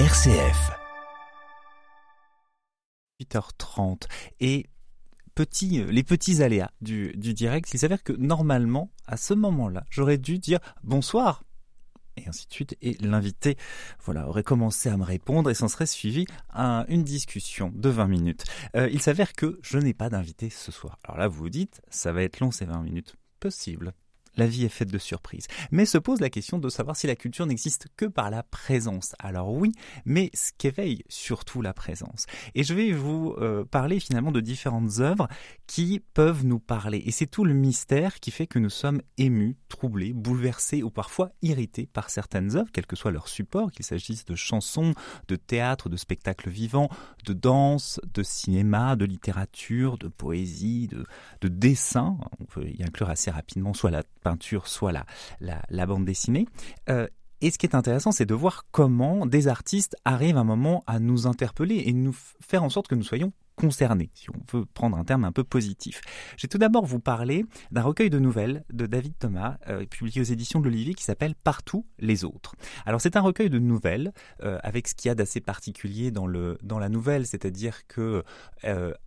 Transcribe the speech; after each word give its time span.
RCF. 0.00 0.72
8h30 3.22 4.08
et 4.40 4.66
petit, 5.36 5.80
euh, 5.80 5.86
les 5.92 6.02
petits 6.02 6.42
aléas 6.42 6.72
du, 6.80 7.12
direct, 7.14 7.72
il 7.72 7.78
s'avère 7.78 8.02
que 8.02 8.12
normalement, 8.12 8.90
à 9.06 9.16
ce 9.16 9.34
moment-là, 9.34 9.84
j'aurais 9.90 10.18
dû 10.18 10.40
dire 10.40 10.58
bonsoir 10.82 11.44
et 12.16 12.28
ainsi 12.28 12.48
de 12.48 12.52
suite. 12.52 12.76
Et 12.82 12.94
l'invité, 12.94 13.56
voilà, 14.04 14.28
aurait 14.28 14.42
commencé 14.42 14.88
à 14.88 14.96
me 14.96 15.04
répondre 15.04 15.48
et 15.48 15.54
s'en 15.54 15.68
serait 15.68 15.86
suivi 15.86 16.26
un, 16.52 16.84
une 16.88 17.04
discussion 17.04 17.70
de 17.72 17.88
20 17.88 18.08
minutes. 18.08 18.42
Euh, 18.74 18.90
il 18.90 19.00
s'avère 19.00 19.32
que 19.32 19.60
je 19.62 19.78
n'ai 19.78 19.94
pas 19.94 20.10
d'invité 20.10 20.50
ce 20.50 20.72
soir. 20.72 20.98
Alors 21.04 21.18
là, 21.18 21.28
vous 21.28 21.38
vous 21.38 21.50
dites, 21.50 21.82
ça 21.88 22.12
va 22.12 22.24
être 22.24 22.40
long 22.40 22.50
ces 22.50 22.64
20 22.64 22.82
minutes. 22.82 23.14
Possible 23.38 23.94
la 24.36 24.46
vie 24.46 24.64
est 24.64 24.68
faite 24.68 24.90
de 24.90 24.98
surprises. 24.98 25.46
Mais 25.70 25.84
se 25.84 25.98
pose 25.98 26.20
la 26.20 26.30
question 26.30 26.58
de 26.58 26.68
savoir 26.68 26.96
si 26.96 27.06
la 27.06 27.16
culture 27.16 27.46
n'existe 27.46 27.88
que 27.96 28.06
par 28.06 28.30
la 28.30 28.42
présence. 28.42 29.14
Alors 29.18 29.52
oui, 29.52 29.72
mais 30.04 30.30
ce 30.34 30.50
qu'éveille 30.56 31.02
surtout 31.08 31.62
la 31.62 31.74
présence? 31.74 32.26
Et 32.54 32.64
je 32.64 32.74
vais 32.74 32.92
vous 32.92 33.34
euh, 33.38 33.64
parler 33.64 34.00
finalement 34.00 34.32
de 34.32 34.40
différentes 34.40 34.98
œuvres 35.00 35.28
qui 35.66 36.00
peuvent 36.14 36.44
nous 36.44 36.58
parler. 36.58 37.02
Et 37.06 37.10
c'est 37.10 37.26
tout 37.26 37.44
le 37.44 37.54
mystère 37.54 38.20
qui 38.20 38.30
fait 38.30 38.46
que 38.46 38.58
nous 38.58 38.70
sommes 38.70 39.00
émus, 39.18 39.56
troublés, 39.68 40.12
bouleversés 40.12 40.82
ou 40.82 40.90
parfois 40.90 41.30
irrités 41.42 41.86
par 41.86 42.10
certaines 42.10 42.56
œuvres, 42.56 42.70
quel 42.72 42.86
que 42.86 42.96
soit 42.96 43.10
leur 43.10 43.28
support, 43.28 43.70
qu'il 43.70 43.84
s'agisse 43.84 44.24
de 44.24 44.34
chansons, 44.34 44.94
de 45.28 45.36
théâtre, 45.36 45.88
de 45.88 45.96
spectacles 45.96 46.50
vivants, 46.50 46.88
de 47.24 47.32
danse, 47.32 48.00
de 48.12 48.22
cinéma, 48.22 48.96
de 48.96 49.04
littérature, 49.04 49.98
de 49.98 50.08
poésie, 50.08 50.88
de, 50.88 51.04
de 51.40 51.48
dessin. 51.48 52.18
On 52.40 52.44
peut 52.44 52.66
y 52.66 52.82
inclure 52.82 53.10
assez 53.10 53.30
rapidement 53.30 53.74
soit 53.74 53.90
la 53.90 54.02
peinture, 54.24 54.66
soit 54.66 54.92
la, 54.92 55.04
la, 55.68 55.86
bande 55.86 56.04
dessinée. 56.04 56.46
Euh, 56.88 57.06
et 57.40 57.50
ce 57.50 57.58
qui 57.58 57.66
est 57.66 57.76
intéressant, 57.76 58.10
c'est 58.10 58.26
de 58.26 58.34
voir 58.34 58.64
comment 58.72 59.26
des 59.26 59.48
artistes 59.48 59.96
arrivent 60.04 60.38
un 60.38 60.44
moment 60.44 60.82
à 60.86 60.98
nous 60.98 61.26
interpeller 61.26 61.84
et 61.86 61.92
nous 61.92 62.16
faire 62.40 62.64
en 62.64 62.70
sorte 62.70 62.88
que 62.88 62.94
nous 62.94 63.04
soyons 63.04 63.32
concernés, 63.54 64.10
si 64.14 64.28
on 64.30 64.40
veut 64.50 64.64
prendre 64.64 64.96
un 64.96 65.04
terme 65.04 65.24
un 65.24 65.30
peu 65.30 65.44
positif. 65.44 66.00
J'ai 66.36 66.48
tout 66.48 66.58
d'abord 66.58 66.86
vous 66.86 66.98
parler 66.98 67.44
d'un 67.70 67.82
recueil 67.82 68.10
de 68.10 68.18
nouvelles 68.18 68.64
de 68.72 68.86
David 68.86 69.12
Thomas, 69.16 69.58
euh, 69.68 69.86
publié 69.86 70.20
aux 70.20 70.24
éditions 70.24 70.58
de 70.58 70.64
l'Olivier, 70.64 70.94
qui 70.94 71.04
s'appelle 71.04 71.36
Partout 71.36 71.86
les 72.00 72.24
autres. 72.24 72.56
Alors 72.84 73.00
c'est 73.00 73.14
un 73.14 73.20
recueil 73.20 73.50
de 73.50 73.60
nouvelles, 73.60 74.12
euh, 74.42 74.58
avec 74.64 74.88
ce 74.88 74.94
qu'il 74.94 75.08
y 75.08 75.12
a 75.12 75.14
d'assez 75.14 75.40
particulier 75.40 76.10
dans, 76.10 76.26
le, 76.26 76.58
dans 76.64 76.80
la 76.80 76.88
nouvelle, 76.88 77.26
c'est-à-dire 77.26 77.86
que 77.86 78.24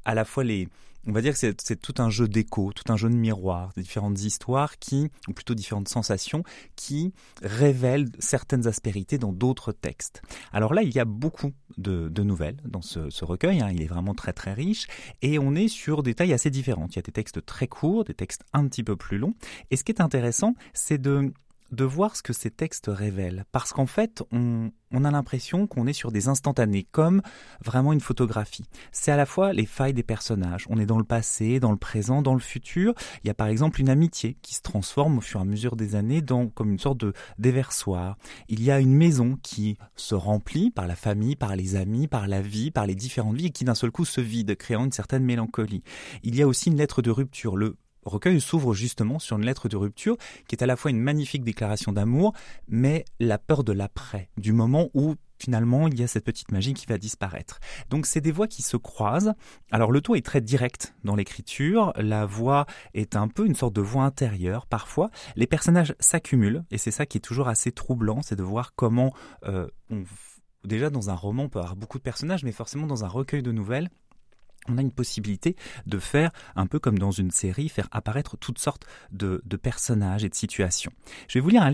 à 0.06 0.16
la 0.16 0.24
fois 0.24 0.44
les, 0.44 0.70
on 1.08 1.14
va 1.14 1.22
dire 1.22 1.34
que 1.34 1.40
c'est 1.40 1.82
tout 1.82 1.96
un 2.00 2.10
jeu 2.10 2.28
d'écho, 2.28 2.72
tout 2.74 2.92
un 2.92 2.98
jeu 2.98 3.10
de 3.10 3.16
miroir, 3.16 3.72
différentes 3.78 4.22
histoires 4.22 4.78
qui, 4.78 5.10
ou 5.28 5.34
plutôt 5.34 5.56
différentes 5.56 5.88
sensations, 5.88 6.44
qui 6.76 7.14
révèlent 7.42 8.10
certaines 8.20 8.68
aspérités 8.68 9.18
dans 9.18 9.32
d'autres 9.32 9.72
textes. 9.72 10.22
Alors 10.52 10.74
là, 10.74 10.84
il 10.84 10.94
y 10.94 11.00
a 11.00 11.06
beaucoup 11.06 11.54
de, 11.78 12.12
nouvelles 12.22 12.58
dans 12.66 12.82
ce, 12.82 13.24
recueil, 13.24 13.62
hein. 13.62 13.70
il 13.72 13.82
est 13.82 13.88
vraiment 13.88 14.14
très 14.14 14.34
très 14.34 14.54
riche, 14.54 14.88
et 15.22 15.40
on 15.40 15.56
est 15.56 15.70
sur 15.70 16.04
des 16.04 16.14
tailles 16.14 16.34
assez 16.34 16.50
différentes. 16.50 16.96
Il 16.96 16.98
y 16.98 17.00
a 17.00 17.04
des 17.04 17.12
textes 17.12 17.46
très 17.46 17.68
courts, 17.68 18.04
des 18.04 18.14
textes 18.14 18.44
un 18.54 18.68
petit 18.68 18.84
peu 18.84 18.96
plus 18.96 19.18
longs, 19.18 19.34
et 19.72 19.78
ce 19.78 19.84
qui 19.84 19.94
est 19.94 20.02
intéressant, 20.02 20.56
c'est 20.74 21.02
de 21.02 21.32
de 21.72 21.84
voir 21.84 22.16
ce 22.16 22.24
que 22.24 22.34
ces 22.34 22.52
textes 22.52 22.88
révèlent. 22.88 23.46
Parce 23.52 23.74
qu'en 23.74 23.86
fait, 23.86 24.24
on, 24.32 24.72
a 24.92 25.12
l'impression 25.12 25.68
qu'on 25.68 25.88
est 25.88 25.94
sur 25.94 26.12
des 26.12 26.28
instantanés, 26.28 26.88
comme 26.92 27.22
vraiment 27.64 27.94
une 27.94 28.00
photographie. 28.00 28.66
C'est 28.92 29.12
à 29.12 29.18
la 29.18 29.26
fois 29.26 29.54
les 29.54 29.66
failles 29.66 29.94
des 29.94 30.04
personnages. 30.04 30.66
On 30.70 30.80
est 30.80 30.86
dans 30.86 30.98
le 30.98 31.04
passé, 31.04 31.60
dans 31.60 31.72
le 31.72 31.78
présent, 31.78 32.22
dans 32.22 32.34
le 32.34 32.40
futur. 32.40 32.94
Il 33.24 33.28
y 33.28 33.30
a 33.30 33.34
par 33.34 33.48
exemple 33.48 33.82
une 33.82 33.90
amitié 33.90 34.38
qui 34.42 34.56
se 34.56 34.62
transforme 34.62 35.18
au 35.18 35.22
fur 35.22 35.40
et 35.40 35.44
à 35.44 35.46
mesure 35.46 35.76
des 35.76 35.96
années 35.96 36.24
comme 36.56 36.72
une 36.72 36.80
sorte 36.80 37.00
de 37.00 37.14
déversoir. 37.38 38.18
Il 38.50 38.64
y 38.64 38.72
a 38.72 38.80
une 38.80 38.94
maison 38.94 39.38
qui 39.42 39.78
se 39.96 40.16
remplit 40.16 40.72
par 40.72 40.88
la 40.88 40.96
famille, 40.96 41.36
par 41.36 41.56
les 41.56 41.76
amis, 41.76 42.08
par 42.08 42.28
la 42.28 42.42
vie, 42.42 42.72
par 42.72 42.86
les 42.86 42.96
différentes 42.96 43.36
vies 43.36 43.48
et 43.48 43.52
qui 43.52 43.66
d'un 43.66 43.76
seul 43.76 43.92
coup 43.92 44.06
se 44.06 44.22
vide, 44.22 44.56
créant 44.56 44.86
une 44.86 44.92
certaine 44.92 45.24
mélancolie. 45.24 45.84
Il 46.24 46.36
y 46.36 46.42
a 46.42 46.48
aussi 46.48 46.70
une 46.70 46.78
lettre 46.78 47.02
de 47.02 47.12
rupture. 47.12 47.56
Le 47.56 47.78
recueil 48.08 48.42
s'ouvre 48.42 48.74
justement 48.74 49.20
sur 49.20 49.38
une 49.38 49.46
lettre 49.46 49.70
de 49.70 49.78
rupture 49.78 50.18
qui 50.48 50.56
est 50.56 50.64
à 50.64 50.66
la 50.66 50.76
fois 50.76 50.92
une 50.92 51.00
magnifique 51.00 51.44
déclaration 51.44 51.92
d'amour, 51.92 52.34
mais 52.68 53.06
la 53.20 53.38
peur 53.38 53.64
de 53.64 53.72
l'après, 53.72 54.30
du 54.38 54.54
moment 54.54 54.90
où 54.94 55.16
finalement 55.40 55.88
il 55.88 56.00
y 56.00 56.04
a 56.04 56.08
cette 56.08 56.26
petite 56.26 56.52
magie 56.52 56.74
qui 56.74 56.86
va 56.86 56.98
disparaître. 56.98 57.60
Donc 57.90 58.06
c'est 58.06 58.22
des 58.22 58.32
voix 58.32 58.48
qui 58.48 58.62
se 58.62 58.78
croisent. 58.78 59.34
Alors 59.72 59.92
le 59.92 60.02
ton 60.02 60.16
est 60.16 60.26
très 60.26 60.42
direct 60.42 60.96
dans 61.04 61.16
l'écriture, 61.16 61.94
la 61.96 62.26
voix 62.26 62.66
est 62.94 63.16
un 63.16 63.28
peu 63.28 63.46
une 63.46 63.56
sorte 63.56 63.74
de 63.74 63.82
voix 63.82 64.04
intérieure 64.04 64.66
parfois. 64.66 65.10
Les 65.36 65.48
personnages 65.48 65.96
s'accumulent 66.00 66.64
et 66.72 66.78
c'est 66.78 66.92
ça 66.92 67.06
qui 67.06 67.18
est 67.18 67.22
toujours 67.22 67.48
assez 67.48 67.72
troublant, 67.72 68.22
c'est 68.22 68.36
de 68.36 68.44
voir 68.44 68.74
comment 68.76 69.14
euh, 69.46 69.68
déjà 70.64 70.90
dans 70.90 71.10
un 71.10 71.16
roman 71.16 71.44
on 71.44 71.50
peut 71.50 71.60
avoir 71.60 71.76
beaucoup 71.76 71.98
de 71.98 72.04
personnages, 72.04 72.44
mais 72.44 72.52
forcément 72.52 72.88
dans 72.88 73.04
un 73.04 73.08
recueil 73.08 73.44
de 73.44 73.52
nouvelles 73.52 73.90
on 74.70 74.78
a 74.78 74.82
une 74.82 74.92
possibilité 74.92 75.56
de 75.86 76.00
faire, 76.00 76.32
un 76.56 76.68
peu 76.68 76.80
comme 76.80 77.00
dans 77.00 77.12
une 77.12 77.32
série, 77.32 77.70
faire 77.70 77.88
apparaître 77.92 78.38
toutes 78.38 78.60
sortes 78.60 78.86
de, 79.12 79.42
personnages 79.62 80.24
et 80.24 80.30
de 80.30 80.36
situations. 80.36 80.92
Je 81.28 81.40
vais 81.40 81.42
vous 81.42 81.50
lire 81.50 81.70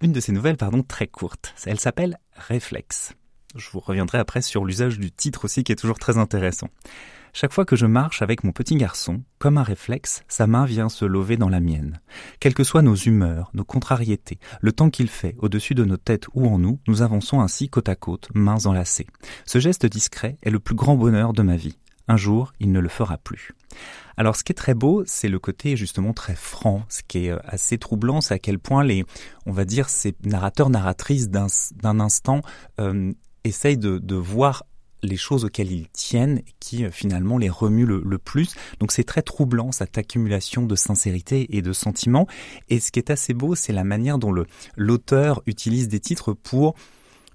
une 0.00 0.12
de 0.12 0.20
ces 0.20 0.32
nouvelles 0.32 0.56
pardon, 0.56 0.82
très 0.82 1.06
courtes. 1.06 1.54
Elle 1.66 1.80
s'appelle 1.80 2.18
Réflexe. 2.36 3.14
Je 3.54 3.70
vous 3.70 3.80
reviendrai 3.80 4.18
après 4.18 4.42
sur 4.42 4.64
l'usage 4.64 4.98
du 4.98 5.12
titre 5.12 5.44
aussi 5.44 5.62
qui 5.62 5.72
est 5.72 5.76
toujours 5.76 5.98
très 5.98 6.18
intéressant. 6.18 6.68
Chaque 7.36 7.52
fois 7.52 7.64
que 7.64 7.74
je 7.74 7.86
marche 7.86 8.22
avec 8.22 8.44
mon 8.44 8.52
petit 8.52 8.76
garçon, 8.76 9.24
comme 9.40 9.58
un 9.58 9.64
réflexe, 9.64 10.22
sa 10.28 10.46
main 10.46 10.66
vient 10.66 10.88
se 10.88 11.04
lever 11.04 11.36
dans 11.36 11.48
la 11.48 11.58
mienne. 11.58 12.00
Quelles 12.38 12.54
que 12.54 12.62
soient 12.62 12.80
nos 12.80 12.94
humeurs, 12.94 13.50
nos 13.54 13.64
contrariétés, 13.64 14.38
le 14.60 14.70
temps 14.70 14.88
qu'il 14.88 15.08
fait 15.08 15.34
au-dessus 15.38 15.74
de 15.74 15.84
nos 15.84 15.96
têtes 15.96 16.26
ou 16.34 16.46
en 16.46 16.60
nous, 16.60 16.78
nous 16.86 17.02
avançons 17.02 17.40
ainsi 17.40 17.68
côte 17.68 17.88
à 17.88 17.96
côte, 17.96 18.28
mains 18.34 18.66
enlacées. 18.66 19.08
Ce 19.46 19.58
geste 19.58 19.84
discret 19.84 20.38
est 20.44 20.50
le 20.50 20.60
plus 20.60 20.76
grand 20.76 20.94
bonheur 20.94 21.32
de 21.32 21.42
ma 21.42 21.56
vie. 21.56 21.76
Un 22.08 22.16
jour, 22.16 22.52
il 22.60 22.70
ne 22.70 22.80
le 22.80 22.88
fera 22.88 23.18
plus. 23.18 23.52
Alors, 24.16 24.36
ce 24.36 24.44
qui 24.44 24.52
est 24.52 24.54
très 24.54 24.74
beau, 24.74 25.04
c'est 25.06 25.28
le 25.28 25.38
côté 25.38 25.76
justement 25.76 26.12
très 26.12 26.34
franc. 26.34 26.84
Ce 26.88 27.02
qui 27.06 27.26
est 27.26 27.30
euh, 27.30 27.38
assez 27.44 27.78
troublant, 27.78 28.20
c'est 28.20 28.34
à 28.34 28.38
quel 28.38 28.58
point 28.58 28.84
les, 28.84 29.04
on 29.46 29.52
va 29.52 29.64
dire, 29.64 29.88
ces 29.88 30.14
narrateurs, 30.24 30.70
narratrices 30.70 31.30
d'un 31.30 32.00
instant 32.00 32.42
euh, 32.78 33.12
essayent 33.44 33.78
de, 33.78 33.98
de 33.98 34.14
voir 34.14 34.64
les 35.02 35.16
choses 35.16 35.44
auxquelles 35.44 35.70
ils 35.70 35.88
tiennent 35.90 36.42
qui 36.60 36.84
euh, 36.84 36.90
finalement 36.90 37.38
les 37.38 37.50
remuent 37.50 37.86
le, 37.86 38.02
le 38.04 38.18
plus. 38.18 38.54
Donc 38.80 38.92
c'est 38.92 39.04
très 39.04 39.22
troublant 39.22 39.72
cette 39.72 39.98
accumulation 39.98 40.66
de 40.66 40.76
sincérité 40.76 41.56
et 41.56 41.62
de 41.62 41.72
sentiments. 41.72 42.26
Et 42.68 42.80
ce 42.80 42.90
qui 42.90 42.98
est 42.98 43.10
assez 43.10 43.34
beau, 43.34 43.54
c'est 43.54 43.72
la 43.72 43.84
manière 43.84 44.18
dont 44.18 44.34
l'auteur 44.76 45.42
utilise 45.46 45.88
des 45.88 46.00
titres 46.00 46.32
pour 46.32 46.74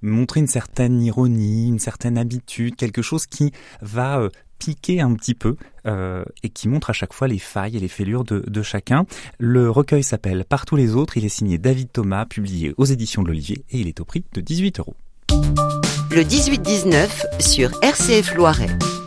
montrer 0.01 0.39
une 0.39 0.47
certaine 0.47 1.01
ironie, 1.01 1.67
une 1.67 1.79
certaine 1.79 2.17
habitude, 2.17 2.75
quelque 2.75 3.01
chose 3.01 3.25
qui 3.25 3.51
va 3.81 4.19
euh, 4.19 4.29
piquer 4.59 5.01
un 5.01 5.13
petit 5.13 5.33
peu 5.33 5.55
euh, 5.85 6.23
et 6.43 6.49
qui 6.49 6.67
montre 6.67 6.89
à 6.89 6.93
chaque 6.93 7.13
fois 7.13 7.27
les 7.27 7.39
failles 7.39 7.77
et 7.77 7.79
les 7.79 7.87
fêlures 7.87 8.23
de, 8.23 8.43
de 8.45 8.61
chacun. 8.61 9.05
Le 9.39 9.69
recueil 9.69 10.03
s'appelle 10.03 10.45
Partout 10.47 10.75
les 10.75 10.95
autres, 10.95 11.17
il 11.17 11.25
est 11.25 11.29
signé 11.29 11.57
David 11.57 11.91
Thomas, 11.91 12.25
publié 12.25 12.73
aux 12.77 12.85
éditions 12.85 13.23
de 13.23 13.27
l'Olivier 13.27 13.63
et 13.71 13.79
il 13.79 13.87
est 13.87 13.99
au 13.99 14.05
prix 14.05 14.23
de 14.33 14.41
18 14.41 14.79
euros. 14.79 14.95
Le 16.11 16.21
18-19 16.21 17.39
sur 17.39 17.71
RCF 17.81 18.35
Loiret. 18.35 18.98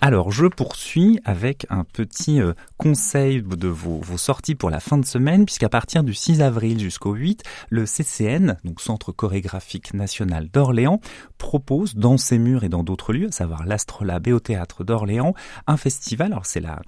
Alors, 0.00 0.30
je 0.30 0.46
poursuis 0.46 1.18
avec 1.24 1.66
un 1.70 1.82
petit 1.82 2.40
euh, 2.40 2.52
conseil 2.76 3.42
de 3.42 3.66
vos, 3.66 4.00
sorties 4.16 4.54
pour 4.54 4.70
la 4.70 4.78
fin 4.78 4.96
de 4.96 5.04
semaine, 5.04 5.44
puisqu'à 5.44 5.68
partir 5.68 6.04
du 6.04 6.14
6 6.14 6.40
avril 6.40 6.78
jusqu'au 6.78 7.14
8, 7.14 7.42
le 7.68 7.84
CCN, 7.84 8.56
donc 8.62 8.80
Centre 8.80 9.10
chorégraphique 9.10 9.94
national 9.94 10.50
d'Orléans, 10.52 11.00
propose 11.36 11.96
dans 11.96 12.16
ses 12.16 12.38
murs 12.38 12.62
et 12.62 12.68
dans 12.68 12.84
d'autres 12.84 13.12
lieux, 13.12 13.28
à 13.28 13.32
savoir 13.32 13.66
l'Astrolabe 13.66 14.28
et 14.28 14.32
au 14.32 14.38
Théâtre 14.38 14.84
d'Orléans, 14.84 15.34
un 15.66 15.76
festival. 15.76 16.32
Alors, 16.32 16.46
c'est 16.46 16.60
la 16.60 16.80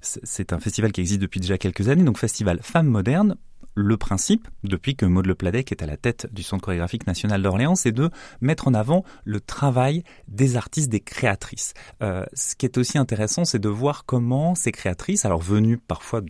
c'est 0.00 0.52
un 0.52 0.60
festival 0.60 0.92
qui 0.92 1.00
existe 1.00 1.20
depuis 1.20 1.40
déjà 1.40 1.58
quelques 1.58 1.88
années, 1.88 2.04
donc 2.04 2.18
festival 2.18 2.60
Femmes 2.62 2.86
modernes 2.86 3.36
le 3.76 3.96
principe, 3.98 4.48
depuis 4.64 4.96
que 4.96 5.04
Maud 5.04 5.26
Le 5.26 5.34
Pladec 5.34 5.70
est 5.70 5.82
à 5.82 5.86
la 5.86 5.98
tête 5.98 6.26
du 6.32 6.42
Centre 6.42 6.64
chorégraphique 6.64 7.06
national 7.06 7.42
d'Orléans, 7.42 7.74
c'est 7.74 7.92
de 7.92 8.10
mettre 8.40 8.68
en 8.68 8.74
avant 8.74 9.04
le 9.24 9.38
travail 9.38 10.02
des 10.28 10.56
artistes, 10.56 10.88
des 10.88 11.00
créatrices. 11.00 11.74
Euh, 12.02 12.24
ce 12.32 12.56
qui 12.56 12.64
est 12.64 12.78
aussi 12.78 12.96
intéressant, 12.96 13.44
c'est 13.44 13.58
de 13.58 13.68
voir 13.68 14.06
comment 14.06 14.54
ces 14.54 14.72
créatrices, 14.72 15.26
alors 15.26 15.42
venues 15.42 15.76
parfois 15.76 16.22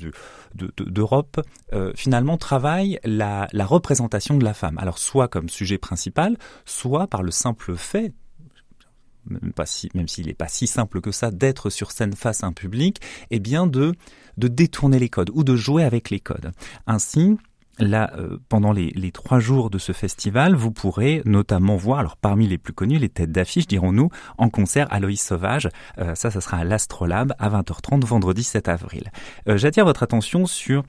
d'Europe, 0.54 1.40
euh, 1.72 1.92
finalement 1.94 2.36
travaillent 2.36 2.98
la, 3.04 3.46
la 3.52 3.64
représentation 3.64 4.36
de 4.36 4.44
la 4.44 4.52
femme. 4.52 4.76
Alors 4.78 4.98
soit 4.98 5.28
comme 5.28 5.48
sujet 5.48 5.78
principal, 5.78 6.36
soit 6.64 7.06
par 7.06 7.22
le 7.22 7.30
simple 7.30 7.76
fait 7.76 8.12
même, 9.28 9.52
pas 9.52 9.66
si, 9.66 9.90
même 9.94 10.08
s'il 10.08 10.26
n'est 10.26 10.34
pas 10.34 10.48
si 10.48 10.66
simple 10.66 11.00
que 11.00 11.12
ça, 11.12 11.30
d'être 11.30 11.70
sur 11.70 11.92
scène 11.92 12.14
face 12.14 12.44
à 12.44 12.46
un 12.46 12.52
public, 12.52 13.00
eh 13.30 13.38
bien 13.38 13.66
de, 13.66 13.94
de 14.36 14.48
détourner 14.48 14.98
les 14.98 15.08
codes 15.08 15.30
ou 15.34 15.44
de 15.44 15.56
jouer 15.56 15.84
avec 15.84 16.10
les 16.10 16.20
codes. 16.20 16.52
Ainsi, 16.86 17.36
Là, 17.78 18.10
euh, 18.16 18.38
pendant 18.48 18.72
les, 18.72 18.90
les, 18.92 19.12
trois 19.12 19.38
jours 19.38 19.68
de 19.68 19.76
ce 19.76 19.92
festival, 19.92 20.54
vous 20.54 20.70
pourrez 20.70 21.20
notamment 21.26 21.76
voir, 21.76 21.98
alors 21.98 22.16
parmi 22.16 22.46
les 22.46 22.56
plus 22.56 22.72
connus, 22.72 22.98
les 22.98 23.10
têtes 23.10 23.32
d'affiche, 23.32 23.66
dirons-nous, 23.66 24.08
en 24.38 24.48
concert 24.48 24.86
à 24.90 24.98
Loïs 24.98 25.22
Sauvage. 25.22 25.68
Euh, 25.98 26.14
ça, 26.14 26.30
ça 26.30 26.40
sera 26.40 26.56
à 26.56 26.64
l'Astrolabe 26.64 27.34
à 27.38 27.50
20h30, 27.50 28.02
vendredi 28.06 28.44
7 28.44 28.68
avril. 28.68 29.10
Euh, 29.46 29.58
j'attire 29.58 29.84
votre 29.84 30.02
attention 30.02 30.46
sur 30.46 30.84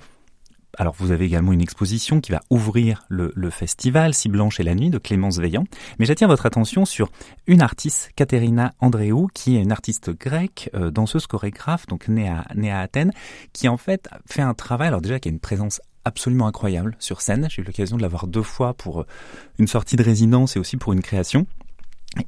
alors 0.77 0.95
vous 0.97 1.11
avez 1.11 1.25
également 1.25 1.53
une 1.53 1.61
exposition 1.61 2.21
qui 2.21 2.31
va 2.31 2.41
ouvrir 2.49 3.03
le, 3.09 3.31
le 3.35 3.49
festival 3.49 4.13
Si 4.13 4.29
Blanche 4.29 4.59
et 4.59 4.63
la 4.63 4.75
nuit 4.75 4.89
de 4.89 4.97
Clémence 4.97 5.39
Veillant. 5.39 5.65
Mais 5.99 6.05
j'attire 6.05 6.27
votre 6.27 6.45
attention 6.45 6.85
sur 6.85 7.09
une 7.47 7.61
artiste, 7.61 8.11
Katerina 8.15 8.73
Andreou, 8.79 9.27
qui 9.33 9.57
est 9.57 9.61
une 9.61 9.71
artiste 9.71 10.11
grecque, 10.11 10.69
euh, 10.75 10.91
danseuse 10.91 11.27
chorégraphe, 11.27 11.87
donc 11.87 12.07
née 12.07 12.29
à, 12.29 12.45
née 12.55 12.71
à 12.71 12.79
Athènes, 12.79 13.11
qui 13.53 13.67
en 13.67 13.77
fait 13.77 14.07
fait 14.27 14.41
un 14.41 14.53
travail, 14.53 14.89
alors 14.89 15.01
déjà 15.01 15.19
qui 15.19 15.29
a 15.29 15.31
une 15.31 15.39
présence 15.39 15.81
absolument 16.05 16.47
incroyable 16.47 16.95
sur 16.99 17.21
scène. 17.21 17.47
J'ai 17.49 17.61
eu 17.61 17.65
l'occasion 17.65 17.97
de 17.97 18.01
la 18.01 18.07
voir 18.07 18.27
deux 18.27 18.43
fois 18.43 18.73
pour 18.73 19.01
euh, 19.01 19.07
une 19.59 19.67
sortie 19.67 19.95
de 19.95 20.03
résidence 20.03 20.55
et 20.55 20.59
aussi 20.59 20.77
pour 20.77 20.93
une 20.93 21.01
création. 21.01 21.47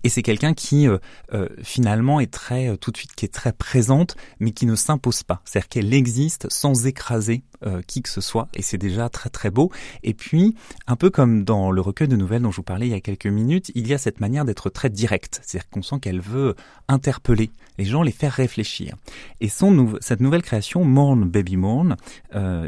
Et 0.03 0.09
c'est 0.09 0.21
quelqu'un 0.21 0.53
qui 0.53 0.87
euh, 0.87 0.97
euh, 1.33 1.47
finalement 1.63 2.19
est 2.19 2.31
très 2.31 2.77
tout 2.77 2.91
de 2.91 2.97
suite 2.97 3.15
qui 3.15 3.25
est 3.25 3.33
très 3.33 3.53
présente, 3.53 4.15
mais 4.39 4.51
qui 4.51 4.65
ne 4.65 4.75
s'impose 4.75 5.23
pas. 5.23 5.41
C'est-à-dire 5.45 5.69
qu'elle 5.69 5.93
existe 5.93 6.47
sans 6.49 6.85
écraser 6.85 7.43
qui 7.87 8.01
que 8.01 8.07
ce 8.07 8.21
soit, 8.21 8.47
et 8.53 8.61
c'est 8.61 8.77
déjà 8.77 9.09
très 9.09 9.29
très 9.29 9.49
beau. 9.49 9.69
Et 10.01 10.13
puis 10.13 10.55
un 10.87 10.95
peu 10.95 11.09
comme 11.09 11.43
dans 11.43 11.71
le 11.71 11.81
recueil 11.81 12.07
de 12.07 12.15
nouvelles 12.15 12.41
dont 12.41 12.51
je 12.51 12.55
vous 12.55 12.63
parlais 12.63 12.87
il 12.87 12.91
y 12.91 12.95
a 12.95 13.01
quelques 13.01 13.25
minutes, 13.25 13.69
il 13.75 13.85
y 13.85 13.93
a 13.93 13.97
cette 13.97 14.21
manière 14.21 14.45
d'être 14.45 14.69
très 14.69 14.89
directe. 14.89 15.41
C'est-à-dire 15.43 15.69
qu'on 15.69 15.81
sent 15.81 15.97
qu'elle 16.01 16.21
veut 16.21 16.55
interpeller 16.87 17.51
les 17.77 17.83
gens, 17.83 18.01
les 18.01 18.13
faire 18.13 18.31
réfléchir. 18.31 18.95
Et 19.41 19.49
son 19.49 19.97
cette 19.99 20.21
nouvelle 20.21 20.41
création, 20.41 20.85
Morn 20.85 21.25
Baby 21.25 21.57
Morn, 21.57 21.97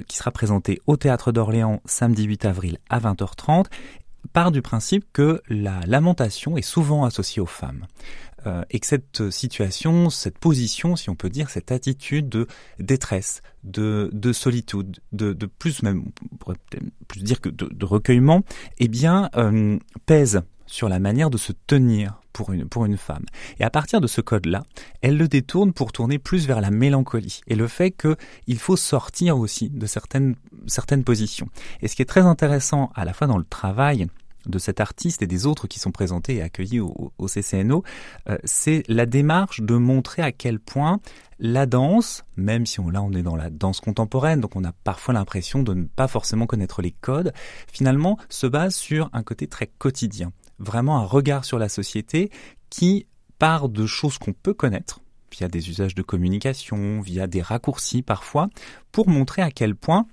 qui 0.08 0.18
sera 0.18 0.32
présentée 0.32 0.82
au 0.88 0.98
Théâtre 0.98 1.32
d'Orléans 1.32 1.82
samedi 1.86 2.26
8 2.26 2.44
avril 2.44 2.78
à 2.90 3.00
20h30, 3.00 3.68
part 4.34 4.52
du 4.52 4.62
principe 4.62 5.06
que 5.14 5.42
la 5.50 5.80
lamentation 5.88 6.58
est 6.58 6.62
souvent 6.62 7.06
associée 7.06 7.42
aux 7.42 7.48
femmes. 7.48 7.86
Euh, 8.48 8.64
et 8.72 8.80
que 8.80 8.88
cette 8.88 9.30
situation, 9.30 10.10
cette 10.10 10.40
position, 10.40 10.96
si 10.96 11.12
on 11.12 11.16
peut 11.16 11.30
dire, 11.30 11.52
cette 11.52 11.72
attitude 11.72 12.28
de 12.28 12.48
détresse, 12.80 13.44
de, 13.64 14.10
de 14.14 14.34
solitude, 14.34 15.00
de, 15.12 15.34
de, 15.34 15.46
plus 15.46 15.84
même, 15.84 16.06
on 16.32 16.36
pourrait 16.38 16.58
plus 17.08 17.22
dire 17.22 17.40
que 17.40 17.50
de, 17.50 17.66
de 17.72 17.86
recueillement, 17.86 18.44
eh 18.80 18.88
bien, 18.88 19.30
euh, 19.36 19.78
pèse 20.08 20.42
sur 20.66 20.90
la 20.90 21.00
manière 21.00 21.30
de 21.30 21.38
se 21.38 21.52
tenir 21.68 22.21
pour 22.34 22.52
une, 22.52 22.66
pour 22.66 22.86
une 22.86 22.98
femme. 22.98 23.26
Et 23.60 23.64
à 23.64 23.70
partir 23.70 24.02
de 24.02 24.08
ce 24.08 24.22
code-là, 24.22 24.64
elle 25.02 25.18
le 25.18 25.28
détourne 25.28 25.74
pour 25.74 25.92
tourner 25.92 26.20
plus 26.20 26.48
vers 26.48 26.62
la 26.62 26.72
mélancolie 26.72 27.42
et 27.48 27.56
le 27.56 27.68
fait 27.68 27.92
qu'il 27.92 28.60
faut 28.60 28.78
sortir 28.78 29.38
aussi 29.38 29.70
de 29.70 29.86
certaines, 29.86 30.36
certaines 30.68 31.04
positions. 31.04 31.48
Et 31.82 31.88
ce 31.88 31.96
qui 31.96 32.02
est 32.02 32.06
très 32.06 32.22
intéressant 32.22 32.92
à 32.96 33.06
la 33.06 33.14
fois 33.14 33.28
dans 33.28 33.38
le 33.38 33.46
travail 33.46 34.08
de 34.48 34.60
cet 34.60 34.80
artiste 34.80 35.22
et 35.22 35.28
des 35.28 35.46
autres 35.46 35.68
qui 35.68 35.80
sont 35.80 35.92
présentés 35.92 36.38
et 36.38 36.42
accueillis 36.42 36.80
au, 36.80 37.12
CCNO, 37.28 37.84
euh, 38.30 38.38
c'est 38.44 38.84
la 38.88 39.06
démarche 39.06 39.62
de 39.62 39.76
montrer 39.76 40.22
à 40.22 40.32
quel 40.32 40.60
point 40.60 41.00
la 41.40 41.66
danse, 41.66 42.24
même 42.38 42.66
si 42.66 42.80
on, 42.80 42.90
là 42.90 43.02
on 43.02 43.12
est 43.14 43.24
dans 43.24 43.36
la 43.36 43.50
danse 43.50 43.80
contemporaine, 43.82 44.42
donc 44.42 44.56
on 44.56 44.64
a 44.64 44.72
parfois 44.72 45.14
l'impression 45.14 45.64
de 45.64 45.74
ne 45.74 45.84
pas 45.84 46.08
forcément 46.08 46.46
connaître 46.46 46.82
les 46.82 46.92
codes, 46.92 47.34
finalement 47.72 48.18
se 48.30 48.48
base 48.48 48.76
sur 48.76 49.10
un 49.14 49.24
côté 49.24 49.48
très 49.48 49.68
quotidien, 49.68 50.32
vraiment 50.62 50.98
un 50.98 51.06
regard 51.06 51.46
sur 51.46 51.60
la 51.60 51.70
société 51.70 52.32
qui 52.70 53.08
part 53.40 53.70
de 53.70 53.86
choses 53.86 54.18
qu'on 54.18 54.34
peut 54.34 54.54
connaître 54.54 55.02
via 55.32 55.48
des 55.48 55.70
usages 55.70 55.96
de 55.96 56.02
communication, 56.02 57.02
via 57.02 57.28
des 57.28 57.42
raccourcis 57.42 58.02
parfois, 58.02 58.50
pour 58.92 59.08
montrer 59.08 59.42
à 59.42 59.50
quel 59.50 59.76
point 59.76 60.06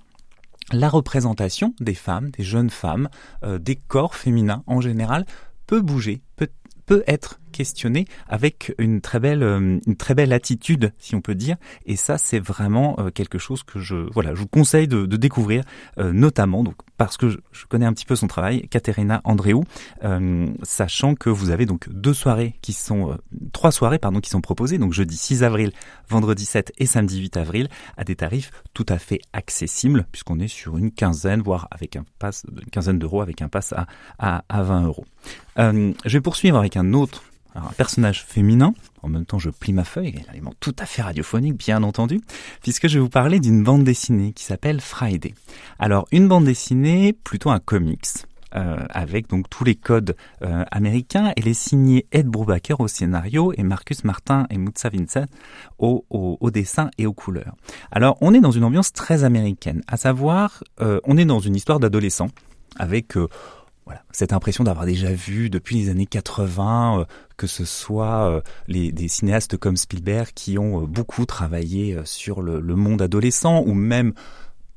la 0.71 0.89
représentation 0.89 1.73
des 1.79 1.93
femmes, 1.93 2.31
des 2.31 2.43
jeunes 2.43 2.69
femmes, 2.69 3.09
euh, 3.43 3.59
des 3.59 3.75
corps 3.75 4.15
féminins 4.15 4.63
en 4.67 4.81
général, 4.81 5.25
peut 5.67 5.81
bouger, 5.81 6.21
peut, 6.35 6.49
peut 6.85 7.03
être 7.07 7.39
questionné 7.51 8.05
avec 8.27 8.73
une 8.77 9.01
très 9.01 9.19
belle 9.19 9.43
euh, 9.43 9.79
une 9.85 9.95
très 9.95 10.15
belle 10.15 10.33
attitude 10.33 10.93
si 10.97 11.15
on 11.15 11.21
peut 11.21 11.35
dire. 11.35 11.57
Et 11.85 11.95
ça 11.95 12.17
c'est 12.17 12.39
vraiment 12.39 12.95
euh, 12.99 13.09
quelque 13.09 13.37
chose 13.37 13.63
que 13.63 13.79
je 13.79 13.95
voilà 14.13 14.33
je 14.33 14.39
vous 14.39 14.47
conseille 14.47 14.87
de, 14.87 15.05
découvrir 15.05 15.63
euh, 15.97 16.13
notamment 16.13 16.63
donc 16.63 16.75
parce 16.97 17.17
que 17.17 17.29
je, 17.29 17.65
connais 17.67 17.85
un 17.85 17.93
petit 17.93 18.05
peu 18.05 18.15
son 18.15 18.27
travail 18.27 18.67
Katerina 18.69 19.21
Andreou 19.23 19.63
sachant 20.63 21.15
que 21.15 21.29
vous 21.29 21.49
avez 21.49 21.65
donc 21.65 21.89
deux 21.89 22.13
soirées 22.13 22.55
qui 22.61 22.73
sont 22.73 23.17
trois 23.53 23.71
soirées 23.71 23.99
pardon 23.99 24.19
qui 24.19 24.29
sont 24.29 24.41
proposées 24.41 24.77
donc 24.77 24.93
jeudi 24.93 25.17
6 25.17 25.43
avril 25.43 25.71
vendredi 26.09 26.45
7 26.45 26.73
et 26.77 26.85
samedi 26.85 27.19
8 27.19 27.37
avril 27.37 27.69
à 27.97 28.03
des 28.03 28.15
tarifs 28.15 28.51
tout 28.73 28.85
à 28.89 28.97
fait 28.97 29.19
accessibles 29.33 30.07
puisqu'on 30.11 30.39
est 30.39 30.47
sur 30.47 30.77
une 30.77 30.91
quinzaine 30.91 31.41
voire 31.41 31.67
avec 31.71 31.95
un 31.95 32.05
pass 32.17 32.45
quinzaine 32.71 32.99
d'euros 32.99 33.21
avec 33.21 33.41
un 33.41 33.49
pass 33.49 33.73
à, 33.73 33.87
à, 34.17 34.43
à 34.49 34.63
20 34.63 34.85
euros. 34.85 35.05
Je 35.57 35.93
vais 36.05 36.21
poursuivre 36.21 36.57
avec 36.57 36.77
un 36.77 36.93
autre 36.93 37.23
un 37.67 37.73
personnage 37.73 38.23
féminin, 38.23 38.73
en 39.01 39.09
même 39.09 39.25
temps 39.25 39.39
je 39.39 39.49
plie 39.49 39.73
ma 39.73 39.83
feuille, 39.83 40.15
un 40.27 40.33
élément 40.33 40.53
tout 40.59 40.75
à 40.79 40.85
fait 40.85 41.01
radiophonique 41.01 41.57
bien 41.57 41.83
entendu, 41.83 42.21
puisque 42.61 42.87
je 42.87 42.95
vais 42.95 43.01
vous 43.01 43.09
parler 43.09 43.39
d'une 43.39 43.63
bande 43.63 43.83
dessinée 43.83 44.33
qui 44.33 44.43
s'appelle 44.43 44.81
Friday. 44.81 45.33
Alors 45.79 46.07
une 46.11 46.27
bande 46.27 46.45
dessinée, 46.45 47.13
plutôt 47.13 47.49
un 47.49 47.59
comics, 47.59 48.07
euh, 48.55 48.77
avec 48.89 49.29
donc 49.29 49.47
tous 49.47 49.63
les 49.63 49.75
codes 49.75 50.15
euh, 50.41 50.65
américains. 50.71 51.33
Elle 51.37 51.47
est 51.47 51.53
signée 51.53 52.07
Ed 52.11 52.25
Brubaker 52.25 52.79
au 52.79 52.87
scénario 52.87 53.53
et 53.55 53.61
Marcus 53.61 54.03
Martin 54.03 54.47
et 54.49 54.57
Mutsa 54.57 54.89
Vincent 54.89 55.25
au, 55.77 56.49
dessin 56.51 56.89
et 56.97 57.05
aux 57.05 57.13
couleurs. 57.13 57.55
Alors 57.91 58.17
on 58.21 58.33
est 58.33 58.39
dans 58.39 58.49
une 58.49 58.63
ambiance 58.63 58.91
très 58.91 59.23
américaine, 59.23 59.83
à 59.87 59.97
savoir 59.97 60.63
euh, 60.81 60.99
on 61.03 61.15
est 61.17 61.25
dans 61.25 61.39
une 61.39 61.55
histoire 61.55 61.79
d'adolescent 61.79 62.29
avec 62.77 63.15
cette 64.11 64.33
impression 64.33 64.63
d'avoir 64.63 64.85
déjà 64.85 65.11
vu 65.11 65.49
depuis 65.49 65.77
les 65.77 65.89
années 65.89 66.05
80, 66.05 66.99
euh, 66.99 67.05
que 67.37 67.47
ce 67.47 67.65
soit 67.65 68.29
euh, 68.29 68.41
des 68.67 69.07
cinéastes 69.07 69.57
comme 69.57 69.77
Spielberg 69.77 70.29
qui 70.33 70.57
ont 70.57 70.83
euh, 70.83 70.85
beaucoup 70.85 71.25
travaillé 71.25 71.97
sur 72.05 72.41
le, 72.41 72.61
monde 72.75 73.01
adolescent, 73.01 73.63
ou 73.65 73.73
même 73.73 74.13